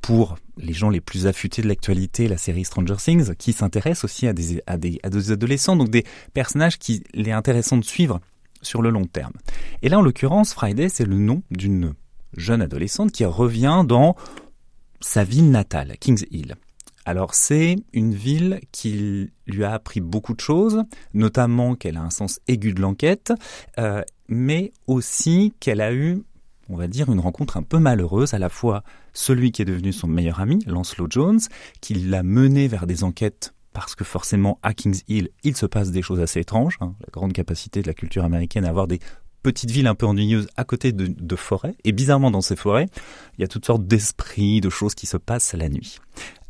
pour 0.01 0.37
les 0.57 0.73
gens 0.73 0.91
les 0.91 1.01
plus 1.01 1.27
affûtés 1.27 1.63
de 1.63 1.69
l'actualité, 1.69 2.29
la 2.29 2.37
série 2.37 2.65
Stranger 2.65 2.97
Things, 2.97 3.35
qui 3.37 3.53
s'intéresse 3.53 4.05
aussi 4.05 4.27
à 4.27 4.33
des 4.33 5.01
adolescents, 5.03 5.77
donc 5.77 5.91
des 5.91 6.05
personnages 6.35 6.79
qu'il 6.79 7.03
est 7.15 7.33
intéressant 7.33 7.77
de 7.77 7.85
suivre 7.85 8.21
sur 8.63 8.83
le 8.83 8.91
long 8.91 9.05
terme. 9.05 9.33
Et 9.83 9.89
là, 9.89 9.99
en 9.99 10.03
l'occurrence, 10.03 10.55
Friday, 10.55 10.89
c'est 10.89 11.05
le 11.05 11.19
nom 11.19 11.43
d'une 11.51 11.95
jeune 12.37 12.63
adolescente 12.63 13.13
qui 13.13 13.25
revient 13.25 13.85
dans 13.87 14.17
sa 15.01 15.25
ville 15.25 15.51
natale, 15.51 15.97
Kings 16.01 16.25
Hill. 16.31 16.57
Alors 17.05 17.35
c'est 17.35 17.77
une 17.93 18.15
ville 18.15 18.61
qui 18.71 19.31
lui 19.47 19.65
a 19.65 19.73
appris 19.73 20.01
beaucoup 20.01 20.35
de 20.35 20.41
choses, 20.41 20.85
notamment 21.15 21.75
qu'elle 21.75 21.97
a 21.97 22.03
un 22.03 22.11
sens 22.11 22.41
aigu 22.49 22.73
de 22.73 22.81
l'enquête, 22.81 23.33
euh, 23.79 24.03
mais 24.29 24.73
aussi 24.87 25.53
qu'elle 25.59 25.81
a 25.81 25.93
eu, 25.93 26.23
on 26.69 26.77
va 26.77 26.87
dire, 26.87 27.11
une 27.11 27.21
rencontre 27.21 27.57
un 27.57 27.63
peu 27.63 27.79
malheureuse, 27.79 28.35
à 28.35 28.39
la 28.39 28.49
fois 28.49 28.85
celui 29.13 29.53
qui 29.53 29.63
est 29.63 29.67
devenu 29.67 29.93
son 29.93 30.07
meilleur 30.07 30.41
ami, 30.41 30.61
Lancelot 30.67 31.09
Jones, 31.11 31.41
qui 31.81 31.95
l'a 31.95 32.23
mené 32.23 32.69
vers 32.69 32.87
des 32.87 33.05
enquêtes 33.05 33.53
parce 33.73 33.95
que 33.95 34.05
forcément 34.05 34.59
à 34.63 34.75
Kings 34.75 35.03
Hill, 35.09 35.31
il 35.45 35.57
se 35.57 35.67
passe 35.67 35.91
des 35.91 36.03
choses 36.03 36.21
assez 36.21 36.41
étranges, 36.41 36.77
hein, 36.81 36.95
la 37.01 37.09
grande 37.11 37.33
capacité 37.33 37.83
de 37.83 37.87
la 37.87 37.95
culture 37.95 38.25
américaine 38.25 38.65
à 38.65 38.69
avoir 38.69 38.87
des 38.87 39.01
petite 39.43 39.71
ville 39.71 39.87
un 39.87 39.95
peu 39.95 40.07
ennuyeuse 40.07 40.49
à 40.57 40.65
côté 40.65 40.93
de, 40.93 41.07
de 41.07 41.37
forêts. 41.37 41.75
Et 41.85 41.93
bizarrement, 41.93 42.31
dans 42.31 42.41
ces 42.41 42.57
forêts, 42.57 42.89
il 43.39 43.43
y 43.43 43.45
a 43.45 43.49
toutes 43.49 43.67
sortes 43.67 43.87
d'esprits, 43.87 44.61
de 44.61 44.71
choses 44.71 44.95
qui 44.95 45.07
se 45.07 45.17
passent 45.17 45.55
la 45.55 45.69
nuit. 45.69 45.99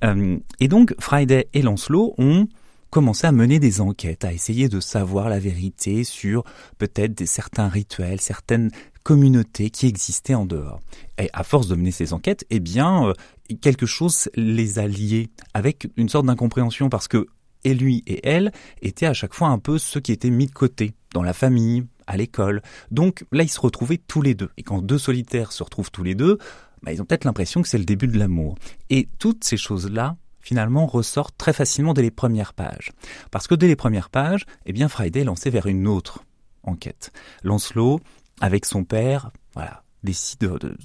Euh, 0.05 0.39
et 0.61 0.69
donc, 0.69 0.95
Friday 0.99 1.49
et 1.55 1.63
Lancelot 1.63 2.15
ont 2.19 2.47
commencé 2.91 3.27
à 3.27 3.33
mener 3.33 3.59
des 3.59 3.81
enquêtes, 3.81 4.25
à 4.25 4.33
essayer 4.33 4.69
de 4.69 4.79
savoir 4.79 5.31
la 5.31 5.39
vérité 5.39 6.05
sur 6.05 6.45
peut-être 6.77 7.25
certains 7.25 7.69
rituels, 7.69 8.21
certaines 8.21 8.71
communautés 9.03 9.71
qui 9.71 9.87
existaient 9.87 10.35
en 10.35 10.45
dehors. 10.45 10.81
Et 11.19 11.31
à 11.33 11.43
force 11.43 11.69
de 11.69 11.75
mener 11.75 11.91
ces 11.91 12.13
enquêtes, 12.13 12.45
eh 12.51 12.61
bien, 12.61 13.09
euh, 13.09 13.15
quelque 13.61 13.87
chose 13.87 14.29
les 14.35 14.79
a 14.79 14.87
liés 14.87 15.31
avec 15.55 15.89
une 15.97 16.09
sorte 16.09 16.27
d'incompréhension 16.27 16.89
parce 16.89 17.09
que 17.09 17.27
et 17.65 17.75
lui 17.75 18.03
et 18.07 18.27
elle 18.29 18.53
étaient 18.83 19.07
à 19.07 19.15
chaque 19.15 19.35
fois 19.35 19.49
un 19.49 19.59
peu 19.59 19.79
ceux 19.79 20.01
qui 20.01 20.13
étaient 20.13 20.31
mis 20.31 20.47
de 20.47 20.53
côté 20.53 20.95
dans 21.15 21.23
la 21.23 21.33
famille, 21.33 21.85
à 22.07 22.17
l'école. 22.17 22.63
Donc 22.91 23.25
là, 23.33 23.43
ils 23.43 23.49
se 23.49 23.61
retrouvaient 23.61 23.99
tous 23.99 24.23
les 24.23 24.35
deux. 24.35 24.51
Et 24.57 24.63
quand 24.63 24.83
deux 24.83 24.99
solitaires 24.99 25.53
se 25.53 25.63
retrouvent 25.63 25.91
tous 25.91 26.03
les 26.03 26.15
deux, 26.15 26.39
bah, 26.83 26.93
ils 26.93 27.01
ont 27.01 27.05
peut-être 27.05 27.25
l'impression 27.25 27.63
que 27.63 27.69
c'est 27.69 27.79
le 27.79 27.85
début 27.85 28.09
de 28.09 28.19
l'amour. 28.19 28.57
Et 28.91 29.09
toutes 29.19 29.45
ces 29.45 29.57
choses-là, 29.57 30.17
finalement, 30.41 30.87
ressortent 30.87 31.37
très 31.37 31.53
facilement 31.53 31.95
dès 31.95 32.03
les 32.03 32.11
premières 32.11 32.55
pages. 32.55 32.93
Parce 33.31 33.47
que 33.47 33.55
dès 33.55 33.69
les 33.69 33.77
premières 33.77 34.11
pages, 34.11 34.45
eh 34.67 34.73
bien, 34.73 34.89
Friday 34.89 35.21
est 35.21 35.25
lancé 35.25 35.51
vers 35.51 35.67
une 35.67 35.87
autre 35.87 36.25
enquête. 36.65 37.13
Lancelot, 37.43 38.01
avec 38.41 38.67
son 38.67 38.85
père, 38.85 39.31
voilà, 39.55 39.85
décide 40.03 40.41
de, 40.41 40.77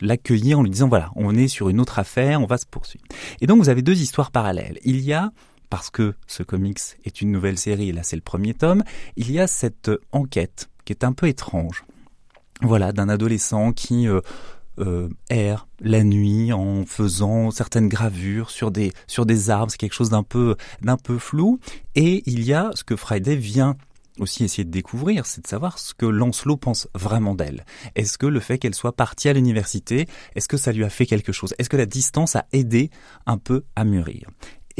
l'accueillir 0.00 0.58
en 0.58 0.62
lui 0.62 0.70
disant 0.70 0.88
voilà, 0.88 1.10
on 1.14 1.34
est 1.36 1.48
sur 1.48 1.68
une 1.68 1.80
autre 1.80 1.98
affaire, 1.98 2.40
on 2.40 2.46
va 2.46 2.58
se 2.58 2.66
poursuivre. 2.66 3.04
Et 3.40 3.46
donc 3.46 3.58
vous 3.58 3.68
avez 3.68 3.82
deux 3.82 4.00
histoires 4.00 4.30
parallèles. 4.30 4.78
Il 4.84 5.00
y 5.00 5.12
a 5.12 5.30
parce 5.70 5.90
que 5.90 6.14
ce 6.26 6.42
comics 6.42 6.80
est 7.04 7.20
une 7.20 7.30
nouvelle 7.30 7.58
série, 7.58 7.88
et 7.88 7.92
là 7.92 8.02
c'est 8.02 8.16
le 8.16 8.22
premier 8.22 8.54
tome, 8.54 8.82
il 9.16 9.30
y 9.30 9.40
a 9.40 9.46
cette 9.46 9.90
enquête 10.12 10.68
qui 10.84 10.92
est 10.92 11.04
un 11.04 11.12
peu 11.12 11.28
étrange. 11.28 11.84
Voilà, 12.62 12.92
d'un 12.92 13.08
adolescent 13.08 13.72
qui 13.72 14.06
euh, 14.06 14.20
euh, 14.78 15.08
erre 15.30 15.66
la 15.80 16.04
nuit 16.04 16.52
en 16.52 16.84
faisant 16.84 17.50
certaines 17.50 17.88
gravures 17.88 18.50
sur 18.50 18.70
des 18.70 18.92
sur 19.06 19.24
arbres, 19.48 19.70
c'est 19.70 19.78
quelque 19.78 19.94
chose 19.94 20.10
d'un 20.10 20.22
peu 20.22 20.56
d'un 20.82 20.96
peu 20.96 21.18
flou. 21.18 21.58
Et 21.94 22.22
il 22.26 22.44
y 22.44 22.52
a 22.52 22.70
ce 22.74 22.84
que 22.84 22.96
Friday 22.96 23.36
vient 23.36 23.76
aussi 24.18 24.44
essayer 24.44 24.64
de 24.64 24.70
découvrir, 24.70 25.24
c'est 25.24 25.42
de 25.42 25.46
savoir 25.46 25.78
ce 25.78 25.94
que 25.94 26.06
Lancelot 26.06 26.56
pense 26.56 26.88
vraiment 26.94 27.34
d'elle. 27.34 27.64
Est-ce 27.94 28.18
que 28.18 28.26
le 28.26 28.40
fait 28.40 28.58
qu'elle 28.58 28.74
soit 28.74 28.94
partie 28.94 29.28
à 29.28 29.32
l'université, 29.32 30.06
est-ce 30.34 30.48
que 30.48 30.56
ça 30.56 30.72
lui 30.72 30.84
a 30.84 30.90
fait 30.90 31.06
quelque 31.06 31.32
chose? 31.32 31.54
Est-ce 31.58 31.70
que 31.70 31.78
la 31.78 31.86
distance 31.86 32.36
a 32.36 32.46
aidé 32.52 32.90
un 33.26 33.38
peu 33.38 33.64
à 33.76 33.84
mûrir? 33.84 34.28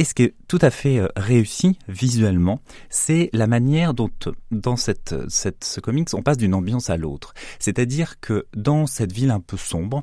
Et 0.00 0.04
ce 0.04 0.14
qui 0.14 0.23
est 0.23 0.35
tout 0.49 0.59
à 0.62 0.71
fait 0.71 0.99
euh, 0.99 1.09
réussi 1.14 1.76
visuellement, 1.87 2.62
c'est 2.88 3.28
la 3.35 3.47
manière 3.47 3.92
dont, 3.92 4.09
dans 4.50 4.76
cette, 4.76 5.14
ce 5.28 5.80
comics, 5.80 6.09
on 6.14 6.23
passe 6.23 6.38
d'une 6.38 6.54
ambiance 6.54 6.88
à 6.88 6.97
l'autre. 6.97 7.35
C'est-à-dire 7.59 8.19
que 8.19 8.47
dans 8.57 8.87
cette 8.87 9.12
ville 9.12 9.30
un 9.30 9.40
peu 9.40 9.59
sombre, 9.59 10.02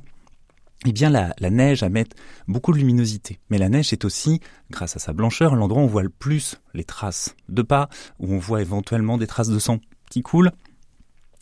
eh 0.86 0.92
bien 0.92 1.10
la, 1.10 1.34
neige 1.50 1.84
mettre 1.84 2.16
beaucoup 2.48 2.74
de 2.74 2.78
luminosité. 2.78 3.40
Mais 3.50 3.58
la 3.58 3.70
neige 3.70 3.92
est 3.92 4.06
aussi, 4.06 4.40
grâce 4.70 4.96
à 4.96 5.00
sa 5.00 5.14
blancheur, 5.14 5.56
l'endroit 5.56 5.82
où 5.82 5.86
on 5.86 5.88
voit 5.88 6.04
le 6.04 6.10
plus 6.10 6.58
les 6.76 6.84
traces 6.84 7.36
de 7.50 7.64
pas, 7.64 7.90
où 8.20 8.32
on 8.32 8.38
voit 8.38 8.62
éventuellement 8.62 9.18
des 9.18 9.26
traces 9.26 9.50
de 9.50 9.58
sang 9.58 9.80
qui 10.12 10.22
coulent. 10.22 10.52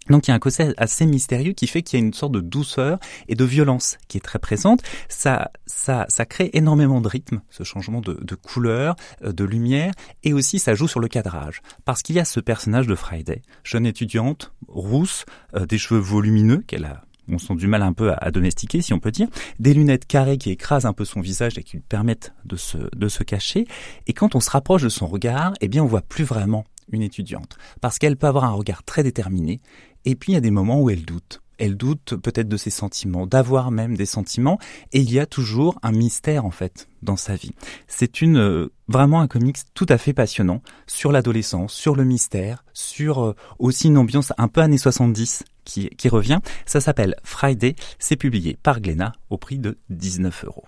Donc 0.09 0.27
il 0.27 0.31
y 0.31 0.33
a 0.33 0.35
un 0.35 0.39
côté 0.39 0.73
assez 0.77 1.05
mystérieux 1.05 1.53
qui 1.53 1.67
fait 1.67 1.81
qu'il 1.81 1.99
y 1.99 2.01
a 2.01 2.05
une 2.05 2.13
sorte 2.13 2.31
de 2.31 2.41
douceur 2.41 2.99
et 3.27 3.35
de 3.35 3.43
violence 3.43 3.97
qui 4.07 4.17
est 4.17 4.21
très 4.21 4.39
présente. 4.39 4.81
Ça, 5.09 5.51
ça, 5.65 6.05
ça 6.09 6.25
crée 6.25 6.49
énormément 6.53 7.01
de 7.01 7.07
rythme, 7.07 7.41
ce 7.49 7.63
changement 7.63 8.01
de, 8.01 8.13
de 8.13 8.35
couleur, 8.35 8.95
euh, 9.23 9.31
de 9.31 9.43
lumière, 9.43 9.93
et 10.23 10.33
aussi 10.33 10.59
ça 10.59 10.75
joue 10.75 10.87
sur 10.87 10.99
le 10.99 11.07
cadrage. 11.07 11.61
Parce 11.85 12.01
qu'il 12.01 12.15
y 12.15 12.19
a 12.19 12.25
ce 12.25 12.39
personnage 12.39 12.87
de 12.87 12.95
Friday, 12.95 13.41
jeune 13.63 13.85
étudiante, 13.85 14.53
rousse, 14.67 15.25
euh, 15.55 15.65
des 15.65 15.77
cheveux 15.77 15.99
volumineux 15.99 16.63
qu'elle 16.67 16.85
a 16.85 17.05
on 17.27 17.37
sent 17.37 17.55
du 17.55 17.67
mal 17.67 17.81
un 17.81 17.93
peu 17.93 18.13
à, 18.17 18.31
domestiquer, 18.31 18.81
si 18.81 18.93
on 18.93 18.99
peut 18.99 19.11
dire, 19.11 19.27
des 19.59 19.73
lunettes 19.73 20.05
carrées 20.05 20.37
qui 20.37 20.51
écrasent 20.51 20.85
un 20.85 20.93
peu 20.93 21.05
son 21.05 21.21
visage 21.21 21.57
et 21.57 21.63
qui 21.63 21.77
lui 21.77 21.83
permettent 21.87 22.33
de 22.45 22.55
se, 22.55 22.77
de 22.95 23.07
se 23.07 23.23
cacher. 23.23 23.65
Et 24.07 24.13
quand 24.13 24.35
on 24.35 24.39
se 24.39 24.49
rapproche 24.49 24.83
de 24.83 24.89
son 24.89 25.07
regard, 25.07 25.53
eh 25.61 25.67
bien, 25.67 25.83
on 25.83 25.87
voit 25.87 26.01
plus 26.01 26.23
vraiment 26.23 26.65
une 26.91 27.01
étudiante. 27.01 27.57
Parce 27.81 27.97
qu'elle 27.97 28.17
peut 28.17 28.27
avoir 28.27 28.45
un 28.45 28.51
regard 28.51 28.83
très 28.83 29.03
déterminé. 29.03 29.59
Et 30.05 30.15
puis, 30.15 30.31
il 30.31 30.35
y 30.35 30.37
a 30.37 30.41
des 30.41 30.51
moments 30.51 30.81
où 30.81 30.89
elle 30.89 31.05
doute. 31.05 31.41
Elle 31.57 31.77
doute 31.77 32.15
peut-être 32.15 32.49
de 32.49 32.57
ses 32.57 32.69
sentiments, 32.69 33.27
d'avoir 33.27 33.71
même 33.71 33.95
des 33.95 34.05
sentiments, 34.05 34.59
et 34.91 34.99
il 34.99 35.11
y 35.11 35.19
a 35.19 35.25
toujours 35.25 35.79
un 35.83 35.91
mystère 35.91 36.45
en 36.45 36.51
fait 36.51 36.89
dans 37.01 37.15
sa 37.15 37.35
vie. 37.35 37.53
C'est 37.87 38.21
une 38.21 38.37
euh, 38.37 38.73
vraiment 38.87 39.21
un 39.21 39.27
comics 39.27 39.59
tout 39.73 39.85
à 39.87 39.97
fait 39.97 40.13
passionnant 40.13 40.61
sur 40.85 41.11
l'adolescence, 41.11 41.73
sur 41.73 41.95
le 41.95 42.03
mystère, 42.03 42.65
sur 42.73 43.23
euh, 43.23 43.35
aussi 43.57 43.87
une 43.87 43.97
ambiance 43.97 44.33
un 44.37 44.49
peu 44.49 44.61
années 44.61 44.77
70 44.77 45.43
qui, 45.63 45.89
qui 45.89 46.09
revient. 46.09 46.39
Ça 46.65 46.81
s'appelle 46.81 47.15
Friday. 47.23 47.75
C'est 47.99 48.17
publié 48.17 48.57
par 48.61 48.81
Glénat 48.81 49.13
au 49.29 49.37
prix 49.37 49.57
de 49.57 49.77
19 49.89 50.45
euros. 50.45 50.65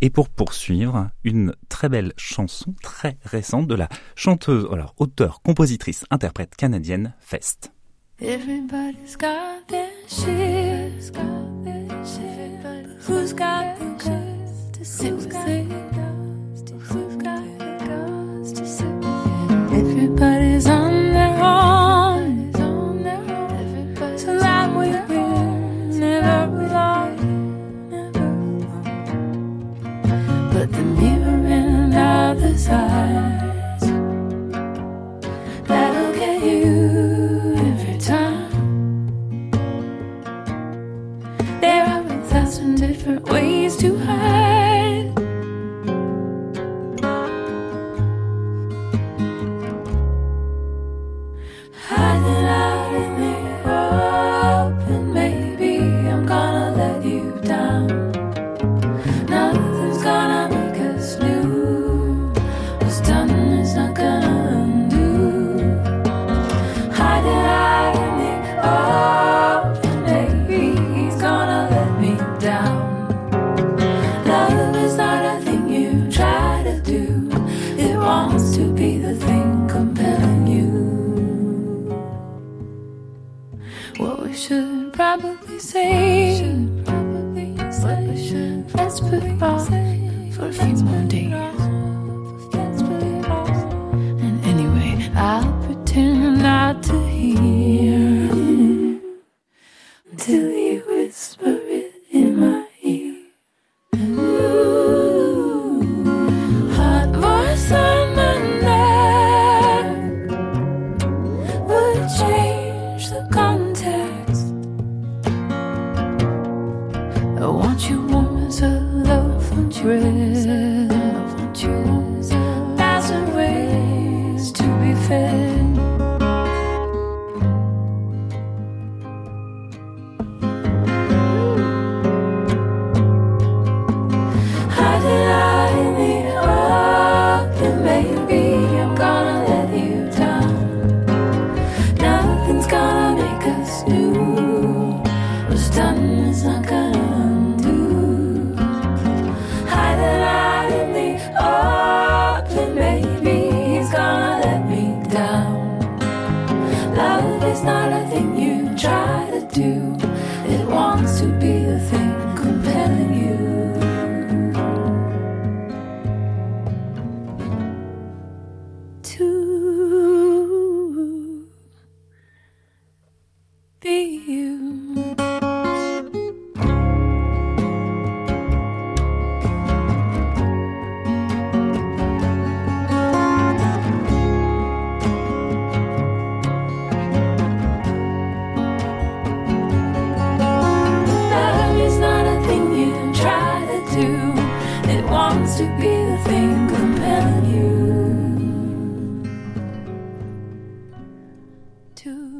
Et 0.00 0.10
pour 0.10 0.28
poursuivre, 0.28 1.08
une 1.24 1.54
très 1.68 1.88
belle 1.88 2.12
chanson 2.16 2.74
très 2.82 3.16
récente 3.24 3.66
de 3.66 3.74
la 3.74 3.88
chanteuse, 4.14 4.68
alors 4.70 4.94
auteure, 4.98 5.40
compositrice, 5.42 6.04
interprète 6.10 6.54
canadienne 6.56 7.14
Fest. 7.20 7.72
Everybody's 8.18 9.14
got 9.14 9.68
their 9.68 9.90
shit. 10.08 10.90
Who's 13.02 13.34
got 13.34 13.78
the 13.78 13.84
guts 13.98 14.70
to 14.72 14.84
sit 14.86 15.12
with 15.12 15.34
it? 15.34 15.66
Who's 16.80 17.16
got 17.16 17.44
the 17.58 17.76
guts 17.84 18.52
to 18.52 18.66
sit 18.66 18.86
with 18.86 19.04
it? 19.04 19.80
Everybody's 19.80 20.25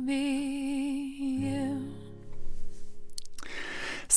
me. 0.06 0.65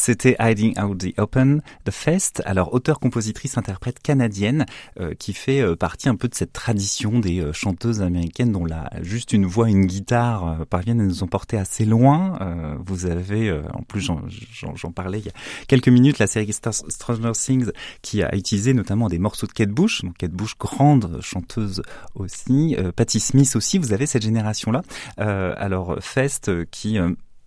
C'était 0.09 0.35
Hiding 0.39 0.73
Out 0.79 0.97
the 0.97 1.19
Open 1.19 1.61
de 1.85 1.91
Fest. 1.91 2.41
Alors, 2.47 2.73
auteur-compositrice 2.73 3.59
interprète 3.59 3.99
canadienne 3.99 4.65
euh, 4.99 5.13
qui 5.13 5.33
fait 5.33 5.61
euh, 5.61 5.75
partie 5.75 6.09
un 6.09 6.15
peu 6.15 6.27
de 6.27 6.33
cette 6.33 6.51
tradition 6.51 7.19
des 7.19 7.41
euh, 7.41 7.53
chanteuses 7.53 8.01
américaines 8.01 8.51
dont 8.51 8.65
la 8.65 8.89
juste 9.03 9.33
une 9.33 9.45
voix, 9.45 9.69
une 9.69 9.85
guitare 9.85 10.65
parviennent 10.67 10.99
à 10.99 11.03
nous 11.03 11.21
emporter 11.21 11.57
assez 11.57 11.85
loin. 11.85 12.39
vous 12.83 13.05
avez, 13.05 13.51
en 13.71 13.83
plus, 13.83 14.01
j'en 14.01 14.91
parlais 14.91 15.19
il 15.19 15.25
y 15.25 15.29
a 15.29 15.33
quelques 15.67 15.89
minutes, 15.89 16.17
la 16.17 16.25
série 16.25 16.51
Stranger 16.53 17.33
Things 17.33 17.69
qui 18.01 18.23
a 18.23 18.35
utilisé 18.35 18.73
notamment 18.73 19.09
des 19.09 19.19
morceaux 19.19 19.45
de 19.45 19.51
Kate 19.51 19.69
Bush, 19.69 20.01
donc 20.01 20.17
Kate 20.17 20.31
Bush 20.31 20.57
grande 20.57 21.19
chanteuse 21.21 21.83
aussi, 22.15 22.75
Patti 22.95 23.19
Smith 23.19 23.55
aussi. 23.55 23.77
Vous 23.77 23.93
avez 23.93 24.07
cette 24.07 24.23
génération-là. 24.23 24.81
alors 25.17 25.97
Fest 26.01 26.49
qui 26.71 26.97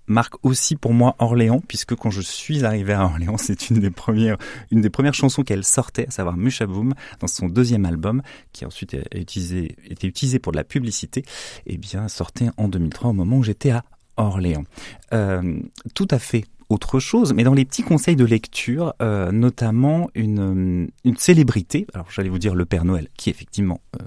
marque 0.06 0.35
aussi 0.44 0.76
pour 0.76 0.92
moi 0.92 1.16
Orléans, 1.18 1.62
puisque 1.66 1.94
quand 1.94 2.11
je 2.11 2.21
suis 2.21 2.64
arrivé 2.64 2.92
à 2.92 3.04
Orléans, 3.04 3.37
c'est 3.38 3.71
une 3.71 3.78
des 3.80 3.90
premières, 3.90 4.37
une 4.71 4.80
des 4.80 4.90
premières 4.90 5.14
chansons 5.14 5.42
qu'elle 5.42 5.64
sortait, 5.64 6.06
à 6.09 6.11
savoir 6.11 6.37
Mushaboom, 6.37 6.94
dans 7.21 7.26
son 7.26 7.49
deuxième 7.49 7.85
album, 7.85 8.23
qui 8.52 8.64
a 8.64 8.66
ensuite 8.66 8.94
été 8.94 10.06
utilisé 10.06 10.38
pour 10.38 10.52
de 10.52 10.56
la 10.56 10.64
publicité, 10.64 11.21
et 11.66 11.75
eh 11.75 11.78
bien 11.78 12.09
sortait 12.09 12.49
en 12.56 12.68
2003 12.68 13.11
au 13.11 13.14
moment 13.14 13.38
où 13.38 13.42
j'étais 13.42 13.71
à 13.71 13.85
Orléans. 14.16 14.64
Euh, 15.12 15.59
tout 15.94 16.09
à 16.11 16.18
fait 16.18 16.44
autre 16.68 17.00
chose, 17.00 17.35
mais 17.35 17.44
dans 17.44 17.54
les 17.54 17.64
petits 17.64 17.82
conseils 17.82 18.16
de 18.16 18.25
lecture, 18.25 18.94
euh, 19.02 19.30
notamment 19.30 20.09
une, 20.14 20.90
une 21.04 21.16
célébrité, 21.16 21.87
alors 21.92 22.11
j'allais 22.11 22.30
vous 22.30 22.38
dire 22.38 22.54
le 22.54 22.64
Père 22.64 22.85
Noël, 22.85 23.09
qui 23.16 23.30
effectivement 23.30 23.80
euh, 24.00 24.04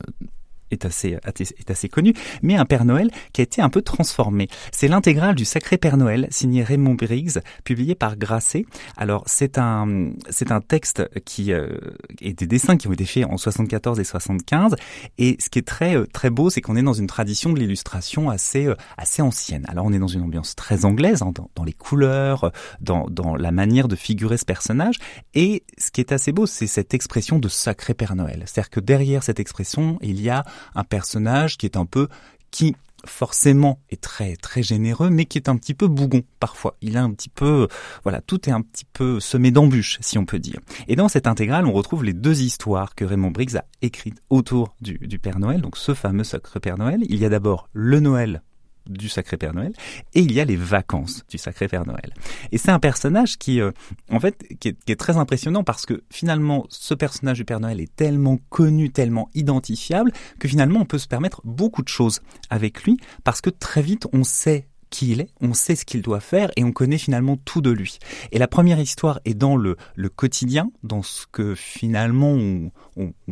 est 0.71 0.85
assez, 0.85 1.17
est 1.39 1.71
assez 1.71 1.89
connu, 1.89 2.13
mais 2.41 2.55
un 2.55 2.65
Père 2.65 2.85
Noël 2.85 3.11
qui 3.33 3.41
a 3.41 3.43
été 3.43 3.61
un 3.61 3.69
peu 3.69 3.81
transformé. 3.81 4.47
C'est 4.71 4.87
l'intégrale 4.87 5.35
du 5.35 5.45
Sacré 5.45 5.77
Père 5.77 5.97
Noël, 5.97 6.27
signé 6.31 6.63
Raymond 6.63 6.95
Briggs, 6.95 7.39
publié 7.63 7.95
par 7.95 8.17
Grasset. 8.17 8.65
Alors, 8.97 9.23
c'est 9.27 9.57
un, 9.57 10.11
c'est 10.29 10.51
un 10.51 10.61
texte 10.61 11.03
qui 11.25 11.51
euh, 11.51 11.77
est 12.21 12.33
des 12.33 12.47
dessins 12.47 12.77
qui 12.77 12.87
ont 12.87 12.93
été 12.93 13.05
faits 13.05 13.25
en 13.25 13.37
74 13.37 13.99
et 13.99 14.03
75. 14.03 14.75
Et 15.17 15.37
ce 15.39 15.49
qui 15.49 15.59
est 15.59 15.67
très, 15.67 15.95
euh, 15.95 16.05
très 16.11 16.29
beau, 16.29 16.49
c'est 16.49 16.61
qu'on 16.61 16.75
est 16.75 16.83
dans 16.83 16.93
une 16.93 17.07
tradition 17.07 17.53
de 17.53 17.59
l'illustration 17.59 18.29
assez, 18.29 18.65
euh, 18.65 18.75
assez 18.97 19.21
ancienne. 19.21 19.65
Alors, 19.67 19.85
on 19.85 19.93
est 19.93 19.99
dans 19.99 20.07
une 20.07 20.21
ambiance 20.21 20.55
très 20.55 20.85
anglaise, 20.85 21.21
hein, 21.21 21.31
dans, 21.33 21.49
dans, 21.55 21.63
les 21.63 21.73
couleurs, 21.73 22.51
dans, 22.81 23.07
dans 23.09 23.35
la 23.35 23.51
manière 23.51 23.87
de 23.87 23.95
figurer 23.95 24.37
ce 24.37 24.45
personnage. 24.45 24.95
Et 25.33 25.63
ce 25.77 25.91
qui 25.91 26.01
est 26.01 26.11
assez 26.11 26.31
beau, 26.31 26.45
c'est 26.45 26.67
cette 26.67 26.93
expression 26.93 27.39
de 27.39 27.47
Sacré 27.47 27.93
Père 27.93 28.15
Noël. 28.15 28.43
C'est-à-dire 28.45 28.69
que 28.69 28.79
derrière 28.79 29.23
cette 29.23 29.39
expression, 29.39 29.97
il 30.01 30.21
y 30.21 30.29
a 30.29 30.43
un 30.75 30.83
personnage 30.83 31.57
qui 31.57 31.65
est 31.65 31.77
un 31.77 31.85
peu 31.85 32.07
qui 32.51 32.75
forcément 33.05 33.79
est 33.89 34.01
très 34.01 34.35
très 34.35 34.63
généreux 34.63 35.09
mais 35.09 35.25
qui 35.25 35.37
est 35.37 35.49
un 35.49 35.57
petit 35.57 35.73
peu 35.73 35.87
bougon 35.87 36.23
parfois. 36.39 36.75
Il 36.81 36.97
a 36.97 37.03
un 37.03 37.11
petit 37.11 37.29
peu 37.29 37.67
voilà, 38.03 38.21
tout 38.21 38.49
est 38.49 38.53
un 38.53 38.61
petit 38.61 38.85
peu 38.85 39.19
semé 39.19 39.51
d'embûches 39.51 39.97
si 40.01 40.17
on 40.17 40.25
peut 40.25 40.39
dire. 40.39 40.59
Et 40.87 40.95
dans 40.95 41.09
cette 41.09 41.27
intégrale, 41.27 41.65
on 41.65 41.73
retrouve 41.73 42.03
les 42.03 42.13
deux 42.13 42.41
histoires 42.41 42.95
que 42.95 43.05
Raymond 43.05 43.31
Briggs 43.31 43.57
a 43.57 43.65
écrites 43.81 44.21
autour 44.29 44.75
du, 44.81 44.97
du 44.97 45.19
Père 45.19 45.39
Noël, 45.39 45.61
donc 45.61 45.77
ce 45.77 45.93
fameux 45.93 46.23
sacré 46.23 46.59
Père 46.59 46.77
Noël. 46.77 47.01
Il 47.09 47.17
y 47.17 47.25
a 47.25 47.29
d'abord 47.29 47.69
le 47.73 47.99
Noël 47.99 48.41
du 48.87 49.09
Sacré 49.09 49.37
Père 49.37 49.53
Noël 49.53 49.73
et 50.13 50.21
il 50.21 50.31
y 50.31 50.39
a 50.39 50.45
les 50.45 50.55
vacances 50.55 51.23
du 51.29 51.37
Sacré 51.37 51.67
Père 51.67 51.85
Noël. 51.85 52.13
Et 52.51 52.57
c'est 52.57 52.71
un 52.71 52.79
personnage 52.79 53.37
qui, 53.37 53.61
euh, 53.61 53.71
en 54.11 54.19
fait, 54.19 54.45
qui 54.59 54.69
est, 54.69 54.83
qui 54.85 54.91
est, 54.91 54.95
très 54.95 55.17
impressionnant 55.17 55.63
parce 55.63 55.85
que 55.85 56.03
finalement, 56.11 56.65
ce 56.69 56.93
personnage 56.93 57.37
du 57.37 57.45
Père 57.45 57.59
Noël 57.59 57.79
est 57.79 57.95
tellement 57.95 58.39
connu, 58.49 58.91
tellement 58.91 59.29
identifiable 59.33 60.11
que 60.39 60.47
finalement, 60.47 60.81
on 60.81 60.85
peut 60.85 60.97
se 60.97 61.07
permettre 61.07 61.41
beaucoup 61.43 61.81
de 61.81 61.87
choses 61.87 62.21
avec 62.49 62.83
lui 62.83 62.97
parce 63.23 63.41
que 63.41 63.49
très 63.49 63.81
vite, 63.81 64.07
on 64.13 64.23
sait 64.23 64.67
qui 64.95 65.11
il 65.11 65.19
est, 65.19 65.29
on 65.41 65.53
sait 65.53 65.75
ce 65.75 65.83
qu'il 65.83 66.01
doit 66.01 66.21
faire 66.21 66.51
et 66.55 66.63
on 66.63 66.71
connaît 66.71 66.97
finalement 66.97 67.35
tout 67.35 67.59
de 67.59 67.69
lui. 67.69 67.99
Et 68.31 68.39
la 68.39 68.47
première 68.47 68.79
histoire 68.79 69.19
est 69.25 69.33
dans 69.33 69.57
le, 69.57 69.75
quotidien, 70.15 70.71
dans 70.83 71.01
ce 71.01 71.25
que 71.29 71.53
finalement 71.53 72.31
on, 72.31 72.71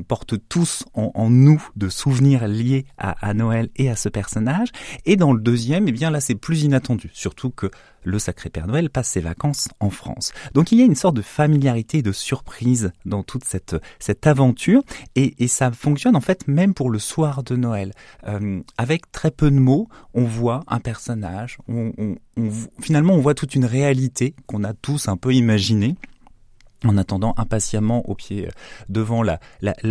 porte 0.08 0.36
tous 0.50 0.84
en, 0.94 1.12
en, 1.16 1.30
nous 1.30 1.66
de 1.78 1.88
souvenirs 1.88 2.48
liés 2.50 2.86
à, 2.98 3.12
à, 3.26 3.34
Noël 3.34 3.70
et 3.78 3.90
à 3.90 3.96
ce 3.96 4.10
personnage. 4.10 4.68
Et 5.06 5.16
dans 5.16 5.32
le 5.32 5.40
deuxième, 5.40 5.88
eh 5.88 5.94
bien 5.94 6.12
là 6.12 6.20
c'est 6.20 6.36
plus 6.36 6.64
inattendu, 6.64 7.10
surtout 7.14 7.50
que 7.50 7.72
le 8.04 8.20
sacré 8.20 8.50
Père 8.50 8.68
Noël 8.68 8.90
passe 8.90 9.10
ses 9.10 9.22
vacances 9.22 9.70
en 9.80 9.90
France. 9.90 10.34
Donc 10.54 10.72
il 10.72 10.80
y 10.80 10.82
a 10.82 10.86
une 10.86 10.96
sorte 10.96 11.16
de 11.16 11.22
familiarité 11.22 12.02
de 12.02 12.12
surprise 12.12 12.92
dans 13.06 13.24
toute 13.24 13.44
cette, 13.44 13.76
cette 14.00 14.28
aventure 14.28 14.82
et, 15.16 15.34
et 15.44 15.48
ça 15.48 15.72
fonctionne 15.72 16.16
en 16.16 16.22
fait 16.22 16.48
même 16.48 16.74
pour 16.74 16.90
le 16.90 17.00
soir 17.00 17.44
de 17.44 17.56
Noël. 17.56 17.94
Euh, 18.28 18.62
avec 18.78 19.12
très 19.12 19.32
peu 19.32 19.50
de 19.50 19.60
mots, 19.60 19.88
on 20.14 20.24
voit 20.24 20.62
un 20.68 20.80
personnage, 20.80 21.58
on, 21.68 21.92
on, 21.98 22.16
on, 22.38 22.50
finalement 22.80 23.14
on 23.14 23.20
voit 23.20 23.34
toute 23.36 23.56
une 23.56 23.66
réalité 23.66 24.36
qu'on 24.48 24.64
a 24.64 24.74
tous 24.74 25.08
un 25.08 25.18
peu 25.18 25.34
imaginée 25.34 25.96
en 26.86 26.98
attendant 26.98 27.34
impatiemment 27.38 28.08
au 28.10 28.16
pied 28.16 28.48
euh, 28.48 28.52
devant 28.90 29.24
la, 29.24 29.40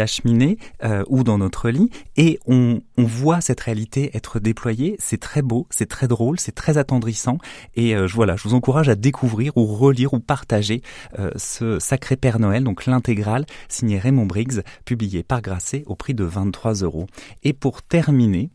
cheminée 0.07 0.59
euh, 0.85 1.05
ou 1.09 1.25
dans 1.25 1.39
notre 1.39 1.71
lit 1.71 1.91
et 2.17 2.39
on, 2.47 2.81
voit 2.99 3.41
cette 3.41 3.61
réalité 3.61 4.11
être 4.15 4.39
déployée. 4.39 4.97
C'est 4.99 5.21
très 5.21 5.43
beau 5.43 5.67
c'est 5.71 5.89
très 5.89 6.09
drôle 6.09 6.39
c'est 6.39 6.55
très 6.55 6.79
attendrissant 6.79 7.39
et 7.75 7.97
euh, 7.97 8.07
voilà 8.07 8.37
je 8.37 8.45
vous 8.45 8.55
encourage 8.55 8.89
à 8.89 8.95
découvrir 8.95 9.57
ou 9.57 9.67
relire 9.67 10.15
ou 10.15 10.21
partager 10.21 10.83
euh, 11.19 11.31
ce 11.37 11.79
sacré 11.79 12.17
Père 12.17 12.39
Noël 12.39 12.65
donc 12.65 12.87
l'intégrale 12.87 13.45
signé 13.69 13.99
Raymond 13.99 14.27
Briggs 14.27 14.63
publié 14.85 15.23
par 15.23 15.43
Grasset 15.43 15.83
au 15.87 15.95
prix 15.95 16.15
de 16.15 16.25
23 16.25 16.75
euros. 16.83 17.07
Et 17.43 17.53
pour 17.53 17.83
terminer 17.83 18.51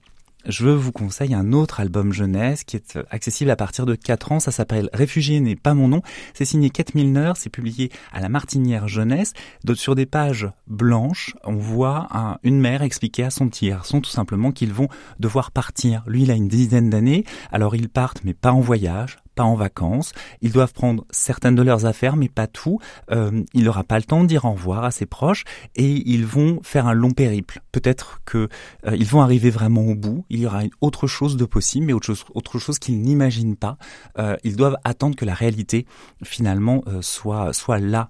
je 0.46 0.70
vous 0.70 0.92
conseille 0.92 1.34
un 1.34 1.52
autre 1.52 1.80
album 1.80 2.14
jeunesse 2.14 2.64
qui 2.64 2.78
est 2.78 2.98
accessible 3.10 3.52
à 3.52 3.56
partir 3.56 3.86
de 3.86 3.96
4 3.96 4.32
ans. 4.32 4.40
Ça 4.40 4.52
s'appelle 4.52 4.90
Réfugié 4.94 5.40
n'est 5.40 5.56
pas 5.56 5.74
mon 5.74 5.88
nom. 5.88 6.02
C'est 6.34 6.46
signé 6.46 6.70
Kate 6.70 6.96
Milner. 6.96 7.34
C'est 7.36 7.50
publié 7.50 7.92
à 8.14 8.22
la 8.22 8.30
Martinière 8.30 8.88
Jeunesse. 8.88 9.34
Sur 9.76 9.96
des 9.96 10.06
pages 10.06 10.50
blanches, 10.68 11.36
on 11.44 11.56
voit 11.56 12.08
un, 12.12 12.38
une 12.44 12.60
mère 12.60 12.82
expliquer 12.82 13.24
à 13.24 13.30
son 13.30 13.50
petit 13.50 13.70
garçon 13.70 14.02
tout 14.02 14.10
simplement 14.10 14.52
qu'ils 14.52 14.74
vont 14.74 14.88
devoir 15.20 15.52
partir. 15.52 16.04
Lui, 16.08 16.24
il 16.24 16.32
a 16.32 16.36
une 16.36 16.48
dizaine 16.48 16.90
d'années. 16.90 17.26
Alors 17.52 17.76
ils 17.76 17.90
partent, 17.90 18.24
mais 18.24 18.34
pas 18.34 18.52
en 18.52 18.62
voyage, 18.62 19.18
pas 19.38 19.44
en 19.44 19.56
vacances. 19.56 20.12
Ils 20.42 20.52
doivent 20.52 20.74
prendre 20.74 21.06
certaines 21.12 21.56
de 21.56 21.62
leurs 21.62 21.86
affaires, 21.86 22.18
mais 22.18 22.28
pas 22.28 22.48
tout. 22.48 22.80
Euh, 23.12 23.44
il 23.54 23.64
n'aura 23.64 23.84
pas 23.84 23.98
le 23.98 24.04
temps 24.04 24.24
de 24.24 24.28
dire 24.28 24.44
au 24.46 24.52
revoir 24.52 24.84
à 24.84 24.92
ses 24.92 25.06
proches 25.06 25.46
et 25.76 26.04
ils 26.10 26.26
vont 26.26 26.60
faire 26.64 26.88
un 26.88 26.94
long 26.94 27.12
périple. 27.12 27.62
Peut-être 27.72 28.20
que 28.26 28.50
euh, 28.88 28.96
ils 28.98 29.06
vont 29.06 29.22
arriver 29.22 29.52
vraiment 29.52 29.86
au 29.86 29.96
bout. 29.96 30.26
Il 30.30 30.40
y 30.40 30.48
aura 30.48 30.64
une 30.64 30.72
autre 30.82 31.06
chose 31.06 31.38
de 31.38 31.46
possible, 31.46 31.86
mais 31.86 31.94
autre 31.94 32.08
chose, 32.08 32.26
autre 32.34 32.58
chose 32.58 32.80
qu'ils 32.80 33.00
n'imaginent 33.00 33.56
pas. 33.56 33.78
Euh, 34.18 34.36
ils 34.44 34.56
doivent 34.56 34.78
attendre 34.84 35.16
que 35.16 35.26
la 35.26 35.36
réalité 35.36 35.86
finalement 36.24 36.84
soit 37.02 37.54
soit 37.54 37.78
là. 37.78 38.10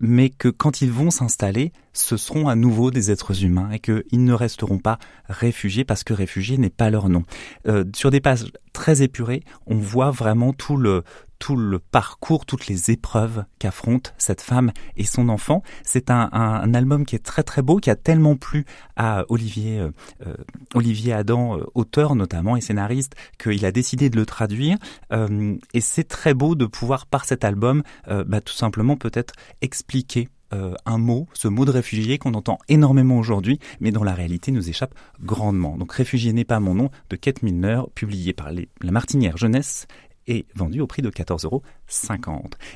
Mais 0.00 0.30
que 0.30 0.48
quand 0.48 0.80
ils 0.82 0.90
vont 0.90 1.10
s'installer, 1.10 1.72
ce 1.92 2.16
seront 2.16 2.48
à 2.48 2.54
nouveau 2.54 2.90
des 2.90 3.10
êtres 3.10 3.44
humains 3.44 3.70
et 3.70 3.78
qu'ils 3.78 4.24
ne 4.24 4.32
resteront 4.32 4.78
pas 4.78 4.98
réfugiés 5.28 5.84
parce 5.84 6.04
que 6.04 6.14
réfugiés 6.14 6.58
n'est 6.58 6.70
pas 6.70 6.90
leur 6.90 7.08
nom. 7.08 7.22
Euh, 7.68 7.84
sur 7.94 8.10
des 8.10 8.20
pages 8.20 8.46
très 8.72 9.02
épurées, 9.02 9.42
on 9.66 9.76
voit 9.76 10.10
vraiment 10.10 10.52
tout 10.52 10.76
le 10.76 11.02
tout 11.40 11.56
le 11.56 11.80
parcours, 11.80 12.46
toutes 12.46 12.68
les 12.68 12.92
épreuves 12.92 13.44
qu'affronte 13.58 14.14
cette 14.18 14.42
femme 14.42 14.70
et 14.96 15.04
son 15.04 15.28
enfant. 15.28 15.64
C'est 15.82 16.10
un, 16.10 16.30
album 16.74 17.04
qui 17.04 17.16
est 17.16 17.24
très 17.24 17.42
très 17.42 17.62
beau, 17.62 17.78
qui 17.78 17.90
a 17.90 17.96
tellement 17.96 18.36
plu 18.36 18.64
à 18.94 19.24
Olivier 19.28 19.80
euh, 19.80 19.90
euh 20.26 21.12
Adam, 21.12 21.58
euh, 21.58 21.64
auteur 21.74 22.14
notamment 22.14 22.56
et 22.56 22.60
scénariste, 22.60 23.16
qu'il 23.42 23.64
a 23.64 23.72
décidé 23.72 24.10
de 24.10 24.16
le 24.16 24.26
traduire. 24.26 24.76
Et 25.72 25.80
c'est 25.80 26.04
très 26.04 26.34
beau 26.34 26.54
de 26.54 26.66
pouvoir 26.66 27.06
par 27.06 27.24
cet 27.24 27.44
album, 27.44 27.82
bah, 28.06 28.40
tout 28.40 28.52
simplement 28.52 28.96
peut-être 28.96 29.34
expliquer 29.62 30.28
un 30.52 30.98
mot, 30.98 31.26
ce 31.32 31.48
mot 31.48 31.64
de 31.64 31.70
réfugié 31.70 32.18
qu'on 32.18 32.34
entend 32.34 32.58
énormément 32.68 33.18
aujourd'hui, 33.18 33.58
mais 33.80 33.92
dont 33.92 34.04
la 34.04 34.14
réalité 34.14 34.52
nous 34.52 34.68
échappe 34.68 34.94
grandement. 35.22 35.78
Donc 35.78 35.92
Réfugié 35.92 36.32
n'est 36.32 36.44
pas 36.44 36.60
mon 36.60 36.74
nom 36.74 36.90
de 37.08 37.16
Kate 37.16 37.42
Milner, 37.42 37.82
publié 37.94 38.32
par 38.32 38.50
les, 38.52 38.68
la 38.82 38.92
Martinière 38.92 39.36
Jeunesse 39.36 39.86
et 40.30 40.46
vendu 40.54 40.80
au 40.80 40.86
prix 40.86 41.02
de 41.02 41.10
14,50 41.10 41.44
euros. 41.44 41.62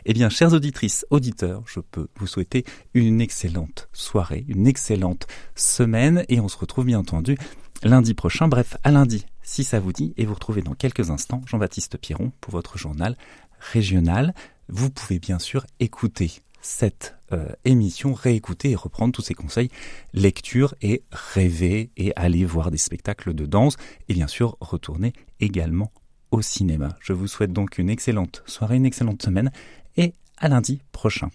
Eh 0.05 0.13
bien, 0.13 0.29
chères 0.29 0.53
auditrices, 0.53 1.07
auditeurs, 1.11 1.63
je 1.67 1.81
peux 1.81 2.09
vous 2.17 2.27
souhaiter 2.27 2.65
une 2.93 3.21
excellente 3.21 3.89
soirée, 3.93 4.45
une 4.49 4.67
excellente 4.67 5.29
semaine, 5.55 6.25
et 6.29 6.41
on 6.41 6.49
se 6.49 6.59
retrouve 6.59 6.85
bien 6.85 6.99
entendu 6.99 7.39
lundi 7.85 8.13
prochain. 8.13 8.49
Bref, 8.49 8.77
à 8.83 8.91
lundi, 8.91 9.25
si 9.43 9.63
ça 9.63 9.79
vous 9.79 9.93
dit, 9.93 10.15
et 10.17 10.27
vous 10.27 10.35
retrouvez 10.35 10.63
dans 10.63 10.75
quelques 10.75 11.11
instants 11.11 11.43
Jean-Baptiste 11.47 11.97
Piron 11.97 12.33
pour 12.41 12.53
votre 12.53 12.77
journal 12.77 13.17
régional. 13.61 14.35
Vous 14.69 14.91
pouvez 14.91 15.21
bien 15.21 15.39
sûr 15.39 15.65
écouter 15.79 16.33
cette 16.61 17.15
euh, 17.33 17.47
émission, 17.65 18.15
réécouter 18.15 18.71
et 18.71 18.75
reprendre 18.75 19.13
tous 19.13 19.23
ces 19.23 19.35
conseils, 19.35 19.69
lecture 20.13 20.75
et 20.83 21.05
rêver 21.13 21.91
et 21.97 22.13
aller 22.17 22.45
voir 22.45 22.73
des 22.73 22.79
spectacles 22.79 23.33
de 23.33 23.47
danse 23.47 23.77
et 24.09 24.15
bien 24.15 24.27
sûr 24.27 24.57
retourner 24.61 25.13
également 25.41 25.93
au 26.35 26.43
cinéma. 26.43 26.97
Je 27.01 27.13
vous 27.13 27.29
souhaite 27.29 27.53
donc 27.53 27.79
une 27.79 27.89
excellente 27.89 28.43
soirée, 28.47 28.77
une 28.77 28.87
excellente 28.87 29.23
semaine 29.23 29.53
et 29.97 30.15
à 30.37 30.49
lundi 30.49 30.81
prochain. 30.91 31.31